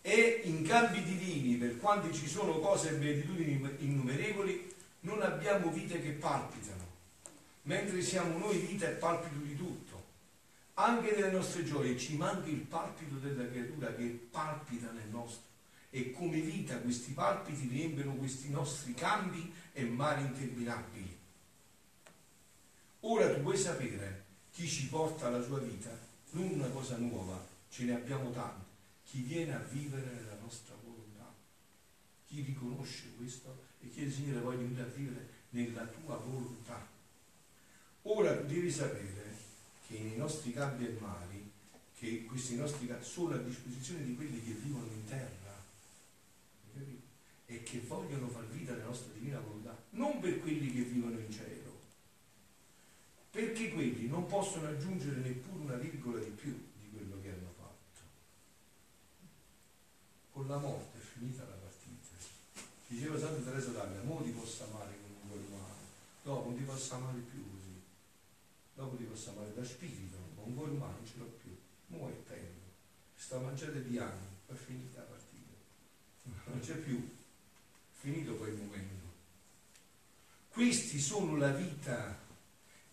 e 0.02 0.42
in 0.44 0.64
campi 0.64 1.02
divini, 1.02 1.56
per 1.56 1.78
quanti 1.80 2.14
ci 2.14 2.28
sono 2.28 2.60
cose 2.60 2.90
e 2.90 2.96
beatitudini 2.96 3.78
innumerevoli, 3.80 4.70
non 5.02 5.22
abbiamo 5.22 5.72
vite 5.72 6.02
che 6.02 6.12
palpitano, 6.12 6.86
mentre 7.64 8.02
siamo 8.02 8.38
noi 8.38 8.58
vita 8.58 8.90
e 8.90 8.96
palpito 8.96 9.42
di 9.42 9.56
tutto. 9.56 10.08
Anche 10.74 11.16
nelle 11.16 11.32
nostre 11.32 11.64
gioie 11.64 11.98
ci 11.98 12.18
manca 12.18 12.50
il 12.50 12.64
palpito 12.64 13.16
della 13.16 13.48
creatura 13.48 13.94
che 13.94 14.28
palpita 14.30 14.92
nel 14.92 15.08
nostro 15.08 15.49
e 15.90 16.12
come 16.12 16.40
vita 16.40 16.78
questi 16.80 17.12
palpiti 17.12 17.68
riempiono 17.68 18.16
questi 18.16 18.50
nostri 18.50 18.94
campi 18.94 19.52
e 19.74 19.84
mari 19.86 20.22
interminabili. 20.22 21.18
Ora 23.02 23.34
tu 23.34 23.42
vuoi 23.42 23.58
sapere 23.58 24.26
chi 24.52 24.68
ci 24.68 24.88
porta 24.88 25.28
alla 25.28 25.44
sua 25.44 25.60
vita? 25.60 25.90
Non 26.32 26.50
una 26.52 26.68
cosa 26.68 26.98
nuova, 26.98 27.44
ce 27.70 27.86
ne 27.86 27.96
abbiamo 27.96 28.32
tante 28.32 28.70
chi 29.10 29.22
viene 29.22 29.56
a 29.56 29.60
vivere 29.60 30.06
nella 30.14 30.38
nostra 30.40 30.76
volontà, 30.84 31.34
chi 32.28 32.42
riconosce 32.42 33.12
questo 33.18 33.66
e 33.82 33.90
chiede 33.90 34.12
Signore 34.12 34.42
voglio 34.42 34.60
venire 34.60 34.84
a 34.84 34.86
vivere 34.86 35.28
nella 35.50 35.84
tua 35.86 36.18
volontà. 36.18 36.88
Ora 38.04 38.38
tu 38.38 38.46
devi 38.46 38.70
sapere 38.70 39.36
che 39.88 40.00
nei 40.00 40.16
nostri 40.16 40.54
campi 40.54 40.86
e 40.86 40.98
mari, 41.00 41.52
che 41.98 42.26
questi 42.26 42.56
nostri 42.56 42.86
campi 42.86 43.04
sono 43.04 43.34
a 43.34 43.40
disposizione 43.40 44.04
di 44.04 44.16
quelli 44.16 44.44
che 44.44 44.52
vivono 44.52 44.86
in 44.86 45.06
terra 45.06 45.49
e 47.46 47.64
che 47.64 47.80
vogliono 47.82 48.28
far 48.28 48.46
vita 48.48 48.74
alla 48.74 48.86
nostra 48.86 49.14
divina 49.14 49.40
volontà, 49.40 49.76
non 49.92 50.20
per 50.20 50.40
quelli 50.40 50.72
che 50.72 50.82
vivono 50.82 51.20
in 51.20 51.32
cielo, 51.32 51.80
perché 53.32 53.70
quelli 53.70 54.08
non 54.08 54.26
possono 54.28 54.68
aggiungere 54.68 55.20
neppure 55.20 55.64
una 55.64 55.76
virgola 55.76 56.20
di 56.20 56.30
più 56.32 56.70
con 60.40 60.48
la 60.48 60.58
morte 60.58 60.98
è 60.98 61.02
finita 61.02 61.44
la 61.44 61.56
partita. 61.56 62.16
Diceva 62.88 63.20
Santa 63.20 63.52
Teresa 63.52 63.72
d'Avila, 63.72 64.04
mo 64.04 64.22
ti 64.24 64.30
posso 64.30 64.64
amare 64.64 64.96
come 65.02 65.16
un 65.22 65.28
cuore 65.28 65.44
umano, 65.52 65.84
dopo 66.24 66.48
non 66.48 66.58
ti 66.58 66.64
posso 66.64 66.96
amare 66.96 67.20
più 67.20 67.44
così, 67.44 67.76
dopo 68.74 68.96
ti 68.96 69.04
posso 69.04 69.32
amare 69.32 69.54
da 69.54 69.66
spirito, 69.66 70.16
ma 70.38 70.44
un 70.44 70.56
cuore 70.56 70.72
umano 70.72 70.94
non 70.94 71.06
ce 71.06 71.18
l'ho 71.18 71.26
più, 71.44 71.54
mo 71.88 72.08
è 72.08 72.24
tempo, 72.26 72.72
sto 73.16 73.38
mangiando 73.40 73.80
di 73.80 73.98
anni, 73.98 74.28
è 74.48 74.54
finita 74.54 75.00
la 75.00 75.08
partita, 75.08 75.19
non 76.46 76.60
c'è 76.60 76.76
più, 76.76 76.98
è 76.98 78.00
finito 78.00 78.36
quel 78.36 78.54
momento. 78.54 79.08
Questi 80.50 81.00
sono 81.00 81.38
la 81.38 81.52
vita 81.52 82.18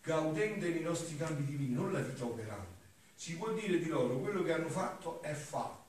gaudente 0.02 0.68
nei 0.68 0.82
nostri 0.82 1.16
campi 1.16 1.44
divini, 1.44 1.74
non 1.74 1.92
la 1.92 2.00
vita 2.00 2.24
operante. 2.24 2.84
Si 3.14 3.34
può 3.36 3.52
dire 3.52 3.78
di 3.78 3.88
loro 3.88 4.18
quello 4.18 4.42
che 4.42 4.52
hanno 4.52 4.68
fatto 4.68 5.22
è 5.22 5.32
fatto 5.32 5.86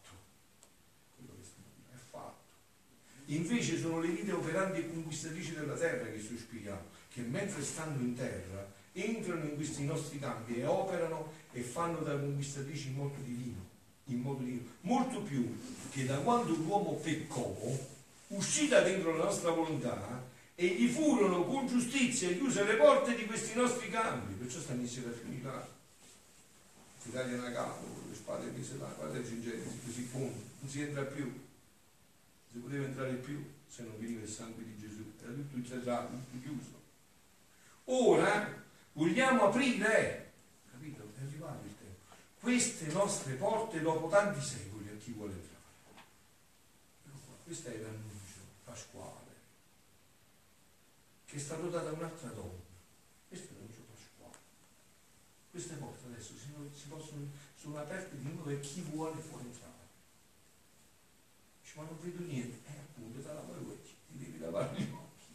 Invece 3.27 3.77
sono 3.77 3.99
le 3.99 4.07
vite 4.07 4.31
operanti 4.31 4.79
e 4.79 4.89
conquistatrici 4.89 5.53
della 5.53 5.75
terra 5.75 6.09
che 6.09 6.21
sospiriamo, 6.21 6.83
che 7.11 7.21
mentre 7.21 7.61
stanno 7.61 7.99
in 7.99 8.15
terra 8.15 8.71
entrano 8.93 9.43
in 9.43 9.55
questi 9.55 9.83
nostri 9.83 10.17
campi 10.17 10.55
e 10.55 10.65
operano 10.65 11.33
e 11.51 11.61
fanno 11.61 11.99
da 11.99 12.17
conquistatrici 12.17 12.91
modo 12.91 13.17
divino, 13.23 13.65
in 14.07 14.21
modo 14.21 14.43
divino, 14.43 14.63
molto 14.81 15.21
più 15.21 15.57
che 15.91 16.05
da 16.05 16.17
quando 16.17 16.53
l'uomo 16.53 16.93
peccò, 16.93 17.55
uscì 18.27 18.67
da 18.67 18.81
dentro 18.81 19.15
la 19.15 19.25
nostra 19.25 19.51
volontà 19.51 20.25
e 20.55 20.67
gli 20.67 20.87
furono 20.87 21.43
con 21.43 21.67
giustizia 21.67 22.31
chiuse 22.33 22.63
le 22.63 22.75
porte 22.75 23.15
di 23.15 23.25
questi 23.25 23.55
nostri 23.55 23.89
campi, 23.89 24.33
perciò 24.33 24.59
stanno 24.59 24.81
in 24.81 24.87
serafini 24.87 25.41
là, 25.41 25.67
si 27.01 27.11
tagliano 27.11 27.45
a 27.45 27.51
capo, 27.51 27.85
le 28.09 28.15
spade 28.15 28.51
mise 28.51 28.77
là, 28.77 28.93
guarda 28.97 29.17
il 29.17 29.25
cingente, 29.25 29.69
così 29.85 30.01
punto, 30.03 30.41
non 30.59 30.69
si 30.69 30.81
entra 30.81 31.03
più 31.03 31.45
si 32.57 32.63
poteva 32.63 32.85
entrare 32.85 33.13
più 33.13 33.45
se 33.67 33.83
non 33.83 33.99
veniva 33.99 34.21
il 34.21 34.29
sangue 34.29 34.63
di 34.63 34.77
Gesù, 34.79 35.03
era 35.21 35.31
tutto 35.31 35.57
incesato, 35.57 36.07
tutto 36.07 36.41
chiuso. 36.41 36.81
Ora 37.85 38.63
vogliamo 38.93 39.43
aprire, 39.43 40.31
capito? 40.71 41.11
È 41.17 41.21
arrivato. 41.21 41.66
Queste 42.39 42.85
nostre 42.87 43.33
porte 43.33 43.81
dopo 43.81 44.07
tanti 44.07 44.41
secoli 44.41 44.89
a 44.89 44.97
chi 44.97 45.11
vuole 45.11 45.33
entrare. 45.33 45.55
Questo 47.43 47.69
è 47.69 47.77
l'annuncio 47.77 48.39
pasquale, 48.63 49.35
che 51.25 51.35
è 51.35 51.39
stato 51.39 51.69
dato 51.69 51.87
a 51.87 51.91
un'altra 51.93 52.29
donna. 52.29 52.65
Questo 53.27 53.47
è 53.47 53.53
l'annuncio 53.53 53.81
pasquale. 53.93 54.37
Queste 55.51 55.75
porte 55.75 56.05
adesso 56.07 56.33
si, 56.33 56.79
si 56.79 56.87
possono, 56.87 57.27
sono 57.59 57.77
aperte 57.79 58.17
di 58.17 58.29
nuovo 58.29 58.49
e 58.49 58.59
chi 58.59 58.81
vuole 58.81 59.19
può 59.21 59.39
entrare 59.39 59.77
ma 61.77 61.83
non 61.83 61.97
vedo 62.01 62.23
niente. 62.25 62.57
Eh, 62.65 62.79
appunto, 62.79 63.21
te 63.21 63.27
lavare 63.27 63.61
gli 63.61 63.69
occhi, 63.69 63.93
ti 64.09 64.17
devi 64.17 64.39
lavare 64.39 64.75
gli 64.75 64.91
occhi. 64.91 65.25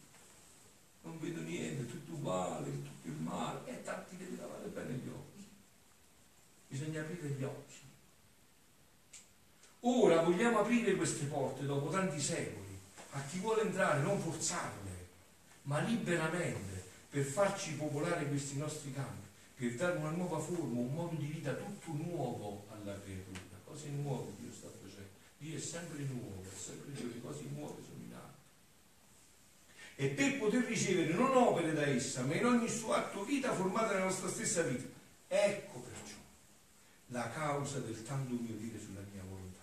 Non 1.02 1.18
vedo 1.20 1.40
niente, 1.40 1.86
tutto 1.86 2.12
uguale, 2.12 2.70
tutto 2.70 3.08
il 3.08 3.14
male. 3.14 3.60
E 3.66 3.72
eh, 3.74 3.82
tanti 3.82 4.16
devi 4.16 4.36
lavare 4.36 4.66
bene 4.68 4.94
gli 4.94 5.08
occhi. 5.08 5.48
Bisogna 6.92 7.09
aprire 7.09 7.28
gli 7.28 7.44
occhi. 7.44 7.81
Ora 9.81 10.20
vogliamo 10.20 10.59
aprire 10.59 10.94
queste 10.94 11.24
porte 11.24 11.64
dopo 11.64 11.88
tanti 11.88 12.20
secoli 12.20 12.78
a 13.12 13.22
chi 13.24 13.38
vuole 13.38 13.62
entrare, 13.62 14.02
non 14.02 14.20
forzarle, 14.20 15.09
ma 15.62 15.81
liberamente 15.81 16.85
per 17.09 17.24
farci 17.24 17.76
popolare 17.76 18.28
questi 18.28 18.59
nostri 18.59 18.92
campi, 18.92 19.26
per 19.55 19.74
dare 19.74 19.96
una 19.96 20.11
nuova 20.11 20.38
forma, 20.38 20.81
un 20.81 20.92
modo 20.92 21.16
di 21.16 21.24
vita 21.24 21.55
tutto 21.55 21.92
nuovo 21.92 22.66
alla 22.70 23.00
creatura. 23.00 23.40
Cose 23.64 23.88
nuove 23.88 24.33
Dio 24.38 24.52
sta 24.52 24.68
facendo. 24.68 25.09
Dio 25.38 25.57
è 25.57 25.61
sempre 25.61 26.02
nuovo, 26.05 26.42
è 26.42 26.59
sempre 26.59 26.92
Dio, 26.92 27.07
le 27.07 27.20
cose 27.22 27.44
nuove 27.55 27.81
sono 27.83 28.05
in 28.05 28.12
atto. 28.12 28.38
E 29.96 30.09
per 30.09 30.38
poter 30.38 30.64
ricevere 30.64 31.14
non 31.14 31.35
opere 31.35 31.72
da 31.72 31.87
essa, 31.87 32.22
ma 32.22 32.35
in 32.35 32.44
ogni 32.44 32.68
suo 32.68 32.92
atto 32.92 33.24
vita 33.24 33.55
formata 33.55 33.94
nella 33.94 34.05
nostra 34.05 34.28
stessa 34.28 34.61
vita. 34.61 34.87
Ecco 35.28 35.78
perciò 35.78 35.91
la 37.12 37.31
causa 37.31 37.79
del 37.79 38.03
tanto 38.03 38.35
mio 38.35 38.57
dire 38.57 38.81
sulla 38.81 39.03
mia 39.12 39.22
volontà 39.22 39.62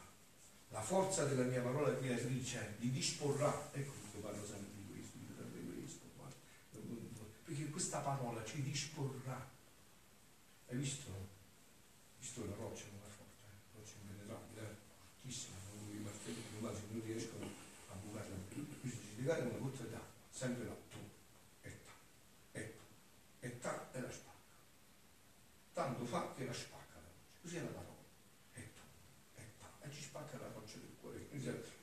la 0.72 0.82
forza 0.82 1.26
della 1.26 1.44
mia 1.44 1.62
parola 1.62 1.96
creatrice 1.98 2.76
li 2.80 2.92
disporrà, 2.92 3.70
ecco 3.74 3.92
che 4.12 4.20
parlo 4.20 4.46
sempre 4.46 4.70
di 4.76 4.86
questo, 4.88 5.18
di 5.18 5.34
questo, 5.76 6.06
perché 7.44 7.70
questa 7.70 8.00
parola 8.00 8.44
ci 8.46 8.62
disporrà. 8.62 9.50
Hai 10.68 10.78
visto? 10.78 11.10
Hai 11.10 12.20
visto 12.20 12.46
la 12.46 12.56
roccia 12.56 12.86
non 12.92 13.02
è 13.02 13.10
forte, 13.10 13.46
eh? 13.46 13.58
la 13.74 13.80
roccia 13.80 13.94
impenetrabile, 14.00 14.62
eh? 14.62 14.76
fortissima, 15.00 15.56
non 15.74 15.96
i 15.96 16.00
martelli 16.04 16.42
pneumatici 16.50 16.86
non 16.92 17.04
riescono 17.04 17.46
a 17.90 17.94
bucarla. 17.96 18.36
Qui 18.80 18.90
si 18.90 19.16
legare 19.18 19.42
una 19.42 19.58
goccia 19.58 19.84
d'acqua, 19.84 20.22
sempre 20.30 20.66
là, 20.66 20.76
tu, 20.92 20.98
e 21.62 21.80
ta, 21.84 21.92
e 22.52 22.78
ta, 22.78 22.84
e 23.40 23.60
ta, 23.60 23.90
e 23.92 24.02
la 24.02 24.12
spacca. 24.12 24.54
Tanto 25.74 26.06
fa 26.06 26.32
che 26.38 26.46
la 26.46 26.54
spacca 26.54 26.80
la 27.58 27.58
roccia, 27.58 27.58
così 27.58 27.58
è 27.58 27.62
la 27.62 27.68
parola. 27.68 27.98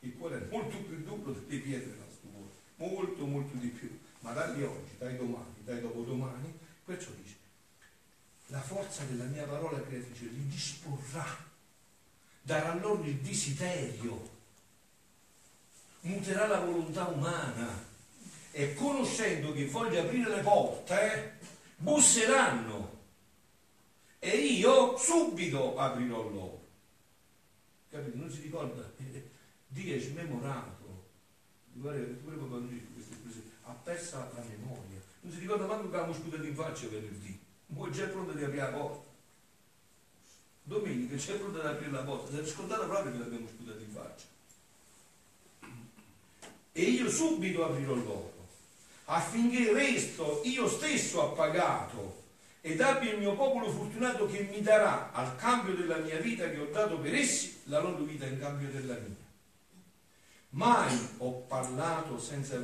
il 0.00 0.16
cuore 0.16 0.40
è 0.40 0.46
molto 0.50 0.76
più 0.78 1.02
duro 1.02 1.32
delle 1.32 1.60
pietre 1.60 1.90
del 1.90 1.98
nostro 1.98 2.28
cuore, 2.30 2.52
molto 2.76 3.26
molto 3.26 3.56
di 3.56 3.68
più, 3.68 3.98
ma 4.20 4.32
dagli 4.32 4.62
oggi, 4.62 4.96
dai 4.98 5.16
domani, 5.16 5.54
dai 5.64 5.80
dopodomani, 5.80 6.56
perciò 6.84 7.10
dice, 7.20 7.34
la 8.46 8.60
forza 8.60 9.02
della 9.04 9.24
mia 9.24 9.44
parola 9.44 9.80
creatrice 9.82 10.26
li 10.26 10.46
disporrà, 10.46 11.26
darà 12.42 12.74
loro 12.74 13.02
il 13.02 13.16
desiderio, 13.16 14.34
muterà 16.02 16.46
la 16.46 16.60
volontà 16.60 17.06
umana 17.08 17.84
e 18.52 18.74
conoscendo 18.74 19.52
che 19.52 19.66
voglio 19.66 20.00
aprire 20.00 20.36
le 20.36 20.42
porte, 20.42 21.38
busseranno 21.78 22.95
e 24.26 24.38
io 24.38 24.96
subito 24.96 25.76
aprirò 25.76 26.28
loro. 26.28 26.64
Capito? 27.88 28.16
Non 28.16 28.28
si 28.28 28.42
ricorda? 28.42 28.82
Dio 29.68 29.94
è 29.94 30.00
smemorato, 30.00 31.04
pure 31.80 32.36
Papa 32.36 32.56
ha 33.68 33.72
perso 33.84 34.16
la 34.16 34.42
memoria, 34.48 35.00
non 35.20 35.32
si 35.32 35.38
ricorda 35.38 35.66
manco 35.66 35.90
che 35.90 35.96
avevamo 35.96 36.12
sputato 36.12 36.42
in 36.42 36.54
faccia 36.54 36.88
venerdì, 36.88 37.38
poi 37.72 37.92
già 37.92 38.06
pronto 38.06 38.32
di 38.32 38.42
aprire 38.42 38.62
la 38.62 38.76
porta. 38.76 39.08
Domenica 40.62 41.16
c'è 41.16 41.34
pronto 41.34 41.60
di 41.60 41.66
aprire 41.66 41.90
la 41.90 42.02
porta, 42.02 42.32
si 42.32 42.38
è 42.38 42.46
scontato 42.46 42.86
proprio 42.86 43.12
che 43.12 43.18
l'abbiamo 43.18 43.46
sputato 43.46 43.78
in 43.78 43.90
faccia. 43.90 44.26
E 46.72 46.82
io 46.82 47.10
subito 47.10 47.64
aprirò 47.64 47.94
loro, 47.94 48.48
affinché 49.04 49.72
resto 49.72 50.40
io 50.44 50.68
stesso 50.68 51.30
appagato 51.30 52.24
ed 52.66 52.80
abbia 52.80 53.12
il 53.12 53.20
mio 53.20 53.36
popolo 53.36 53.70
fortunato 53.70 54.26
che 54.26 54.40
mi 54.40 54.60
darà 54.60 55.12
al 55.12 55.36
cambio 55.36 55.76
della 55.76 55.98
mia 55.98 56.18
vita 56.18 56.50
che 56.50 56.58
ho 56.58 56.66
dato 56.66 56.98
per 56.98 57.14
essi 57.14 57.60
la 57.66 57.78
loro 57.78 58.02
vita 58.02 58.26
in 58.26 58.40
cambio 58.40 58.68
della 58.70 58.94
mia. 58.94 59.14
Mai 60.48 61.08
ho 61.18 61.30
parlato 61.42 62.18
senza, 62.18 62.60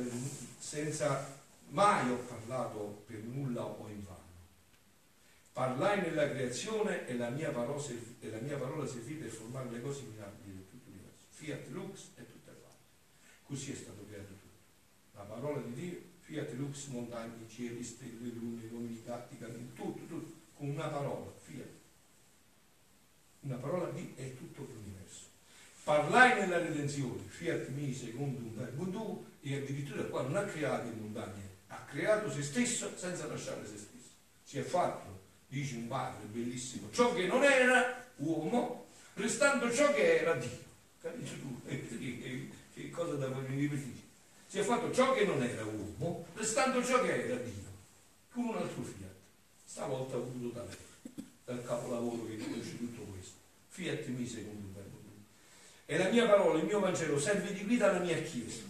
senza 0.59 1.39
mai 1.69 2.11
ho 2.11 2.17
parlato 2.17 3.03
per 3.07 3.19
nulla 3.19 3.63
o 3.63 3.87
in 3.87 4.03
vano. 4.03 4.19
Parlai 5.53 6.01
nella 6.01 6.27
creazione 6.27 7.07
e 7.07 7.15
la 7.15 7.29
mia 7.29 7.51
parola, 7.51 7.81
e 8.19 8.29
la 8.29 8.39
mia 8.39 8.57
parola 8.57 8.85
servì 8.85 9.13
per 9.13 9.29
formare 9.29 9.69
le 9.69 9.81
cose 9.81 10.01
mirabili 10.01 10.57
di 10.57 10.69
tutto 10.69 10.89
l'universo. 10.89 11.25
Fiat 11.29 11.67
lux 11.69 12.09
e 12.17 12.25
tutte 12.29 12.49
altre. 12.49 12.71
Così 13.45 13.71
è 13.71 13.75
stato 13.75 14.05
creato 14.09 14.33
tutto. 14.33 15.15
La 15.15 15.23
parola 15.23 15.61
di 15.61 15.73
Dio, 15.73 16.01
fiat 16.33 16.51
lux, 16.53 16.87
montagne, 16.87 17.47
cieli, 17.47 17.83
stelle, 17.83 18.29
lune, 18.33 18.67
uomini, 18.71 19.03
gatti, 19.05 19.37
cammini, 19.37 19.71
tutto, 19.75 20.03
tutto, 20.07 20.33
con 20.57 20.69
una 20.69 20.87
parola, 20.87 21.31
fiat. 21.43 21.69
Una 23.41 23.57
parola 23.57 23.89
di 23.91 24.13
è 24.15 24.35
tutto 24.35 24.61
l'universo 24.61 25.31
parlai 25.83 26.39
nella 26.39 26.59
redenzione, 26.59 27.21
fiat 27.27 27.67
mi 27.67 27.93
secondo 27.93 28.39
un 28.39 28.55
verbum 28.55 29.25
e 29.41 29.57
addirittura 29.57 30.03
qua 30.03 30.21
non 30.21 30.37
ha 30.37 30.43
creato 30.43 30.87
le 30.87 30.95
montagne, 30.95 31.49
ha 31.67 31.83
creato 31.83 32.31
se 32.31 32.41
stesso 32.41 32.93
senza 32.95 33.27
lasciare 33.27 33.65
se 33.65 33.75
stesso. 33.75 34.11
Si 34.43 34.57
è 34.59 34.61
fatto, 34.61 35.19
dice 35.49 35.75
un 35.75 35.87
padre 35.89 36.25
bellissimo, 36.27 36.89
ciò 36.91 37.13
che 37.13 37.27
non 37.27 37.43
era 37.43 38.07
uomo, 38.17 38.85
restando 39.15 39.69
ciò 39.73 39.93
che 39.93 40.19
era 40.19 40.35
Dio. 40.35 40.63
Capisci 41.01 41.39
tu? 41.41 41.61
Che, 42.73 42.89
cosa 42.89 43.13
da 43.13 43.27
voglio 43.27 43.49
ripetere? 43.49 44.02
Si 44.53 44.59
è 44.59 44.61
fatto 44.61 44.93
ciò 44.93 45.15
che 45.15 45.25
non 45.25 45.41
era 45.41 45.63
uomo, 45.63 46.27
restando 46.35 46.85
ciò 46.85 47.01
che 47.01 47.25
era 47.25 47.37
Dio, 47.37 47.71
con 48.31 48.43
un 48.43 48.55
altro 48.55 48.83
fiat. 48.83 49.15
Stavolta 49.65 50.13
ha 50.13 50.19
avuto 50.19 50.49
da 50.49 50.61
me, 50.61 50.77
dal 51.43 51.65
capolavoro 51.65 52.27
che 52.27 52.37
conosce 52.37 52.77
tutto 52.77 53.01
questo. 53.01 53.33
Fiat 53.69 54.05
mi 54.09 54.27
secondo 54.27 54.67
verbo 54.75 54.99
e 55.87 55.97
la 55.97 56.07
mia 56.09 56.27
parola, 56.27 56.59
il 56.59 56.65
mio 56.65 56.79
Vangelo, 56.79 57.19
serve 57.19 57.51
di 57.51 57.63
guida 57.63 57.89
alla 57.89 58.05
mia 58.05 58.21
Chiesa, 58.21 58.61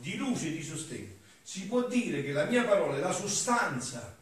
di 0.00 0.16
luce 0.16 0.48
e 0.48 0.50
di 0.50 0.62
sostegno. 0.62 1.14
Si 1.44 1.66
può 1.66 1.88
dire 1.88 2.22
che 2.22 2.32
la 2.32 2.44
mia 2.44 2.64
parola 2.64 2.98
è 2.98 3.00
la 3.00 3.12
sostanza 3.12 4.18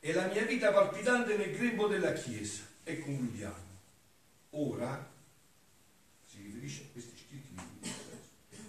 e 0.00 0.12
la 0.14 0.24
mia 0.28 0.46
vita 0.46 0.72
palpitante 0.72 1.36
nel 1.36 1.54
grembo 1.54 1.86
della 1.86 2.14
Chiesa. 2.14 2.62
E 2.82 2.98
concludiamo. 3.00 3.76
Ora, 4.52 5.06
si 6.24 6.40
riferisce 6.40 6.84
a 6.84 6.92
questi 6.94 7.12
scritti 7.14 7.36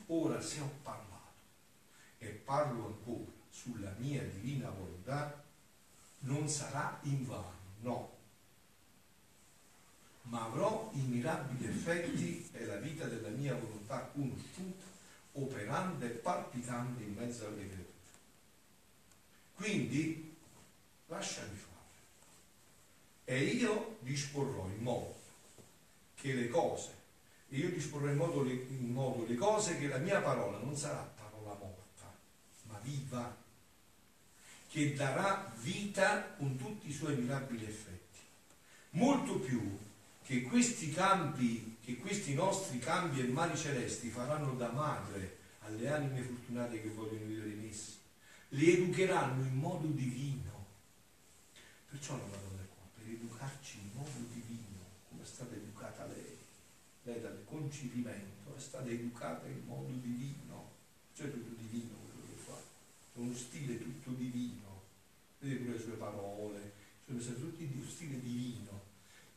ora 0.08 0.42
se 0.42 0.60
ho 0.60 0.70
parlato 0.84 1.09
e 2.20 2.28
parlo 2.28 2.86
ancora 2.86 3.32
sulla 3.50 3.94
mia 3.98 4.22
divina 4.24 4.70
volontà, 4.70 5.44
non 6.20 6.48
sarà 6.48 7.00
in 7.04 7.26
vano, 7.26 7.58
no, 7.80 8.18
ma 10.24 10.46
avrò 10.46 10.90
i 10.94 11.02
mirabili 11.02 11.68
effetti 11.68 12.50
e 12.54 12.66
la 12.66 12.76
vita 12.76 13.06
della 13.06 13.30
mia 13.30 13.56
volontà 13.56 14.10
conosciuta, 14.14 14.84
operante 15.34 16.06
e 16.06 16.10
palpitante 16.10 17.04
in 17.04 17.14
mezzo 17.14 17.48
alle 17.48 17.68
creature. 17.68 17.88
Quindi 19.56 20.38
lasciami 21.08 21.56
fare 21.56 21.70
e 23.26 23.44
io 23.44 23.98
disporrò 24.02 24.68
in 24.68 24.82
modo 24.82 25.16
che 26.16 26.34
le 26.34 26.50
cose, 26.50 26.92
io 27.50 27.70
disporrò 27.70 28.10
in 28.10 28.18
modo, 28.18 28.44
le, 28.44 28.54
in 28.54 28.92
modo 28.92 29.26
le 29.26 29.36
cose 29.36 29.78
che 29.78 29.88
la 29.88 29.98
mia 29.98 30.22
parola 30.22 30.58
non 30.60 30.76
sarà 30.76 31.02
viva, 32.84 33.36
che 34.70 34.94
darà 34.94 35.52
vita 35.62 36.36
con 36.38 36.56
tutti 36.58 36.90
i 36.90 36.94
suoi 36.94 37.16
mirabili 37.16 37.66
effetti. 37.66 38.20
Molto 38.92 39.40
più 39.40 39.78
che 40.24 40.44
questi 40.44 40.92
campi, 40.92 41.78
che 41.84 41.98
questi 41.98 42.36
nostri 42.36 42.78
cambi 42.78 43.20
e 43.20 43.24
mari 43.24 43.58
celesti 43.58 44.10
faranno 44.10 44.54
da 44.54 44.70
madre 44.70 45.38
alle 45.62 45.90
anime 45.90 46.22
fortunate 46.22 46.82
che 46.82 46.90
vogliono 46.90 47.26
vivere 47.26 47.50
in 47.50 47.68
essi, 47.68 47.98
li 48.50 48.74
educheranno 48.74 49.44
in 49.44 49.56
modo 49.56 49.88
divino. 49.88 50.66
Perciò 51.90 52.16
la 52.16 52.26
Madonna 52.26 52.62
è 52.62 52.68
qua, 52.68 52.88
per 52.96 53.12
educarci 53.12 53.80
in 53.80 53.90
modo 53.94 54.20
divino, 54.32 54.86
come 55.10 55.24
è 55.24 55.26
stata 55.26 55.56
educata 55.56 56.06
lei. 56.06 56.38
Lei 57.04 57.22
dal 57.22 57.44
concepimento 57.46 58.56
è 58.56 58.60
stata 58.60 58.88
educata 58.88 59.48
in 59.48 59.64
modo 59.66 59.92
divino, 59.94 60.74
cioè 61.16 61.32
tutto 61.32 61.60
divino 61.60 61.96
quello 62.06 62.28
che 62.28 62.42
fa, 62.42 62.58
è 62.58 63.09
uno 63.20 63.34
stile 63.34 63.78
tutto 63.78 64.12
divino, 64.12 64.84
vedete 65.40 65.62
pure 65.62 65.78
le 65.78 65.84
sue 65.84 65.94
parole, 65.94 66.74
sono 67.06 67.36
tutti 67.36 67.68
di 67.68 67.86
stile 67.88 68.22
divino 68.22 68.70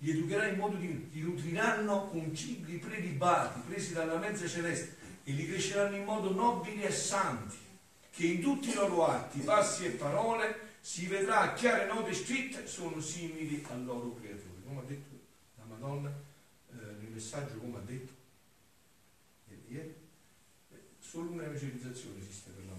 li 0.02 0.10
educherà 0.10 0.48
in 0.48 0.58
modo 0.58 0.76
di, 0.76 1.10
li 1.12 1.20
nutriranno 1.20 2.08
con 2.08 2.34
cibi 2.34 2.78
prelibati, 2.78 3.60
presi 3.66 3.92
dalla 3.92 4.18
mezza 4.18 4.48
celeste, 4.48 4.96
e 5.24 5.32
li 5.32 5.46
cresceranno 5.46 5.96
in 5.96 6.04
modo 6.04 6.32
nobili 6.32 6.82
e 6.82 6.90
santi, 6.90 7.56
che 8.10 8.26
in 8.26 8.40
tutti 8.40 8.70
i 8.70 8.74
loro 8.74 9.06
atti, 9.06 9.38
passi 9.40 9.84
e 9.86 9.90
parole 9.90 10.70
si 10.80 11.06
vedrà 11.06 11.40
a 11.40 11.52
chiare 11.54 11.86
note 11.86 12.12
scritte 12.12 12.66
sono 12.66 13.00
simili 13.00 13.64
al 13.70 13.84
loro 13.84 14.14
creatore. 14.14 14.60
Come 14.66 14.80
ha 14.80 14.84
detto 14.84 15.20
la 15.58 15.64
Madonna 15.66 16.08
eh, 16.10 16.74
nel 16.74 17.10
messaggio, 17.12 17.58
come 17.58 17.78
ha 17.78 17.82
detto, 17.82 18.12
vedi, 19.44 19.78
eh? 19.78 19.94
Solo 20.98 21.30
un'evangelizzazione 21.30 22.18
esiste 22.20 22.50
per 22.50 22.64
la 22.64 22.71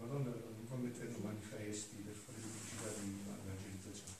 Madonna. 0.00 0.30
Non 0.30 0.66
va 0.66 0.76
mettendo 0.76 1.18
manifesti 1.18 1.96
per 2.02 2.14
fare 2.14 2.38
pubblicità 2.38 2.88
di 2.98 3.20
evangelizzazione. 3.20 4.16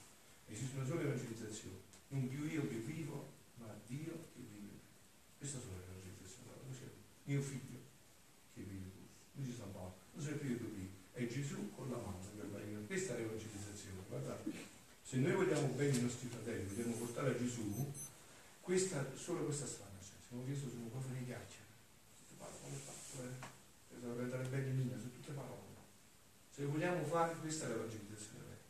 Esiste 0.47 0.77
una 0.77 0.87
sola 0.87 1.01
evangelizzazione, 1.03 1.77
non 2.09 2.29
più 2.29 2.45
io 2.45 2.69
che 2.69 2.77
vivo, 2.77 3.33
ma 3.57 3.73
Dio 3.87 4.13
che 4.35 4.43
vive. 4.45 4.77
Questa 5.39 5.59
sono 5.59 5.77
le 5.79 5.85
evangelizzazioni. 5.85 6.09
Mio 7.25 7.43
figlio 7.43 7.79
che 8.55 8.63
vive. 8.63 8.91
Non 9.35 9.47
ci 9.47 9.55
San 9.55 9.73
Paolo, 9.73 9.95
non 10.13 10.25
c'è 10.25 10.33
più 10.35 10.51
io 10.51 10.59
che 10.59 10.71
vivo, 10.75 10.95
è 11.13 11.27
Gesù 11.27 11.71
con 11.75 11.89
la 11.91 11.97
mano 11.97 12.19
la 12.37 12.59
mia. 12.65 12.79
Questa 12.87 13.15
è 13.15 13.19
l'evangelizzazione. 13.19 14.03
Guardate, 14.09 14.51
se 15.03 15.17
noi 15.17 15.33
vogliamo 15.33 15.67
bene 15.75 15.97
i 15.97 16.03
nostri 16.03 16.29
fratelli, 16.29 16.75
vogliamo 16.75 16.95
portare 16.95 17.31
a 17.31 17.39
Gesù, 17.39 17.93
questa, 18.61 19.07
solo 19.17 19.45
questa 19.45 19.67
strada 19.67 19.99
c'è. 20.01 20.19
Siamo 20.27 20.45
sono 20.55 20.89
cose 20.89 21.09
di 21.17 21.25
ghiaccia. 21.25 21.63
Tutte 22.19 22.35
parole 22.39 22.75
fatte, 22.75 23.23
eh? 23.23 23.59
Per 24.01 24.29
dare 24.29 24.49
bene 24.49 24.71
mia, 24.71 24.99
sono 24.99 25.11
tutte 25.11 25.33
parole. 25.33 25.69
Se 26.51 26.65
vogliamo 26.65 27.05
fare 27.05 27.35
questa 27.37 27.67
è 27.67 27.69
l'evangelizzazione 27.69 28.45
vera. 28.45 28.61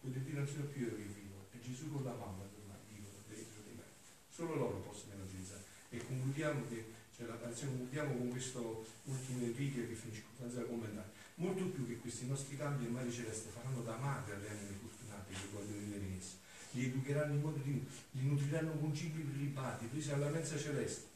Vuol 0.00 0.12
dire 0.12 0.38
non 0.38 0.46
sono 0.46 0.64
più 0.64 0.82
io 0.82 0.96
che 0.96 1.02
vivo, 1.02 1.46
è 1.50 1.58
Gesù 1.58 1.90
con 1.90 2.04
la 2.04 2.12
mamma 2.14 2.44
che 2.44 2.60
ormai 2.60 2.78
vivo 2.88 3.08
dentro 3.28 3.62
di 3.66 3.74
me. 3.74 3.84
Solo 4.28 4.54
loro 4.54 4.80
possono 4.80 5.14
evangelizzare. 5.14 5.62
E 5.90 6.04
concludiamo 6.34 6.66
che 6.68 6.92
cioè 7.16 7.26
la 7.28 7.36
concludiamo 7.36 8.16
con 8.16 8.30
questo 8.30 8.84
ultime 9.04 9.52
righe 9.56 9.86
che 9.86 9.94
finisco 9.94 10.26
senza 10.36 10.62
commentare. 10.62 11.12
Molto 11.36 11.64
più 11.66 11.86
che 11.86 11.98
questi 11.98 12.26
nostri 12.26 12.56
campi 12.56 12.86
in 12.86 12.92
mare 12.92 13.10
celeste 13.10 13.50
faranno 13.50 13.82
da 13.82 13.96
madre 13.96 14.34
alle 14.34 14.48
anime 14.50 14.76
fortunate 14.80 15.32
che 15.32 15.46
vogliono 15.52 15.78
vivere 15.78 16.04
in 16.04 16.16
essa. 16.18 16.34
Li 16.72 16.86
educheranno 16.86 17.34
in 17.34 17.40
modo 17.40 17.58
di 17.58 17.86
li 18.10 18.26
nutriranno 18.26 18.72
con 18.72 18.92
cibi 18.92 19.22
prelibati, 19.22 19.86
presi 19.86 20.10
alla 20.10 20.28
mensa 20.28 20.58
celeste, 20.58 21.06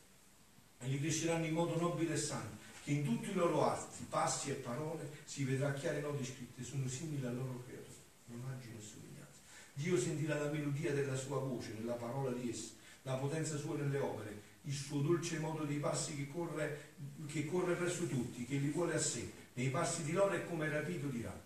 e 0.78 0.86
li 0.86 1.00
cresceranno 1.00 1.46
in 1.46 1.54
modo 1.54 1.76
nobile 1.76 2.14
e 2.14 2.16
santo, 2.16 2.56
che 2.84 2.92
in 2.92 3.04
tutti 3.04 3.30
i 3.30 3.34
loro 3.34 3.68
atti, 3.68 4.06
passi 4.08 4.50
e 4.50 4.54
parole 4.54 5.10
si 5.24 5.42
vedrà 5.42 5.72
chiare 5.72 6.00
note 6.00 6.24
scritte, 6.24 6.62
sono 6.62 6.86
simili 6.86 7.26
al 7.26 7.34
loro 7.34 7.64
creatore, 7.66 7.96
immagine 8.26 8.78
e 8.78 8.82
somiglianza. 8.82 9.40
Dio 9.72 9.98
sentirà 9.98 10.38
la 10.38 10.50
melodia 10.50 10.92
della 10.92 11.16
sua 11.16 11.38
voce 11.38 11.74
nella 11.76 11.94
parola 11.94 12.30
di 12.30 12.50
essa, 12.50 12.74
la 13.02 13.14
potenza 13.14 13.56
sua 13.56 13.76
nelle 13.76 13.98
opere, 13.98 14.47
il 14.62 14.74
suo 14.74 15.00
dolce 15.00 15.38
modo 15.38 15.64
dei 15.64 15.78
passi 15.78 16.16
che 16.16 16.28
corre, 16.28 16.94
che 17.26 17.46
corre 17.46 17.74
presso 17.74 18.06
tutti, 18.06 18.44
che 18.44 18.56
li 18.56 18.68
vuole 18.68 18.94
a 18.94 19.00
sé, 19.00 19.30
nei 19.54 19.70
passi 19.70 20.02
di 20.02 20.12
loro 20.12 20.34
e 20.34 20.46
come 20.46 20.68
rapito 20.68 21.06
dirà, 21.06 21.36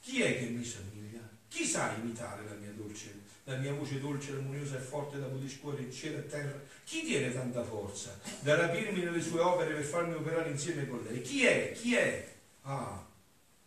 chi 0.00 0.22
è 0.22 0.38
che 0.38 0.46
mi 0.46 0.64
somiglia? 0.64 1.20
Chi 1.48 1.64
sa 1.64 1.94
imitare 1.96 2.44
la 2.44 2.54
mia 2.54 2.70
dolce, 2.70 3.22
la 3.44 3.56
mia 3.56 3.72
voce 3.72 3.98
dolce, 3.98 4.32
armoniosa 4.32 4.76
e 4.76 4.80
forte 4.80 5.18
da 5.18 5.26
poter 5.26 5.50
scuotere 5.50 5.82
il 5.82 5.92
cielo 5.92 6.18
e 6.18 6.26
terra? 6.26 6.62
Chi 6.84 7.02
tiene 7.02 7.32
tanta 7.32 7.64
forza 7.64 8.18
da 8.40 8.54
rapirmi 8.54 9.02
nelle 9.02 9.20
sue 9.20 9.40
opere 9.40 9.74
per 9.74 9.84
farmi 9.84 10.14
operare 10.14 10.50
insieme 10.50 10.86
con 10.86 11.02
lei? 11.02 11.20
Chi 11.22 11.44
è? 11.44 11.72
Chi 11.72 11.96
è? 11.96 12.34
Ah, 12.62 13.04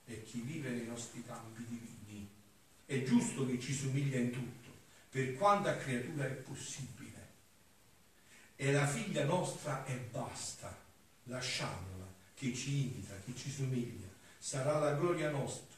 è 0.06 0.24
chi 0.24 0.42
vive 0.42 0.70
nei 0.70 0.86
nostri 0.86 1.24
campi 1.26 1.66
divini. 1.68 2.30
È 2.86 3.04
giusto 3.04 3.46
che 3.46 3.60
ci 3.60 3.74
somiglia 3.74 4.18
in 4.18 4.32
tutto, 4.32 4.70
per 5.10 5.36
quanta 5.36 5.78
creatura 5.78 6.26
è 6.26 6.32
possibile. 6.32 6.93
È 8.56 8.72
la 8.72 8.88
figlia 8.88 9.26
nostra 9.26 9.86
e 9.86 9.94
basta, 10.12 10.76
lasciamola, 11.24 12.06
che 12.36 12.54
ci 12.54 12.86
imita, 12.86 13.14
che 13.26 13.36
ci 13.36 13.52
somiglia. 13.52 14.08
Sarà 14.38 14.78
la 14.80 14.94
gloria 14.94 15.30
nostra 15.30 15.74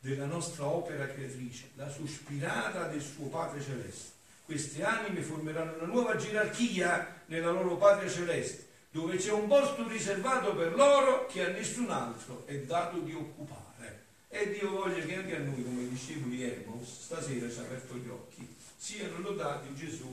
della 0.00 0.24
nostra 0.24 0.64
opera 0.64 1.06
creatrice, 1.06 1.70
la 1.74 1.90
sospirata 1.90 2.86
del 2.86 3.02
suo 3.02 3.26
Padre 3.26 3.60
Celeste. 3.60 4.18
Queste 4.46 4.82
anime 4.82 5.20
formeranno 5.20 5.74
una 5.76 5.86
nuova 5.86 6.16
gerarchia 6.16 7.22
nella 7.26 7.50
loro 7.50 7.76
Patria 7.76 8.08
Celeste, 8.08 8.66
dove 8.90 9.16
c'è 9.16 9.30
un 9.30 9.46
posto 9.46 9.86
riservato 9.86 10.56
per 10.56 10.74
loro 10.74 11.26
che 11.26 11.44
a 11.44 11.50
nessun 11.50 11.90
altro 11.90 12.46
è 12.46 12.58
dato 12.60 12.98
di 12.98 13.12
occupare. 13.12 14.06
E 14.28 14.50
Dio 14.52 14.70
voglia 14.70 15.04
che 15.04 15.16
anche 15.16 15.36
a 15.36 15.40
noi, 15.40 15.62
come 15.62 15.88
discepoli 15.88 16.42
Emos, 16.42 17.04
stasera 17.04 17.50
ci 17.50 17.58
ha 17.58 17.62
aperto 17.62 17.94
gli 17.96 18.08
occhi, 18.08 18.56
siano 18.76 19.18
lodati 19.18 19.74
Gesù 19.74 20.08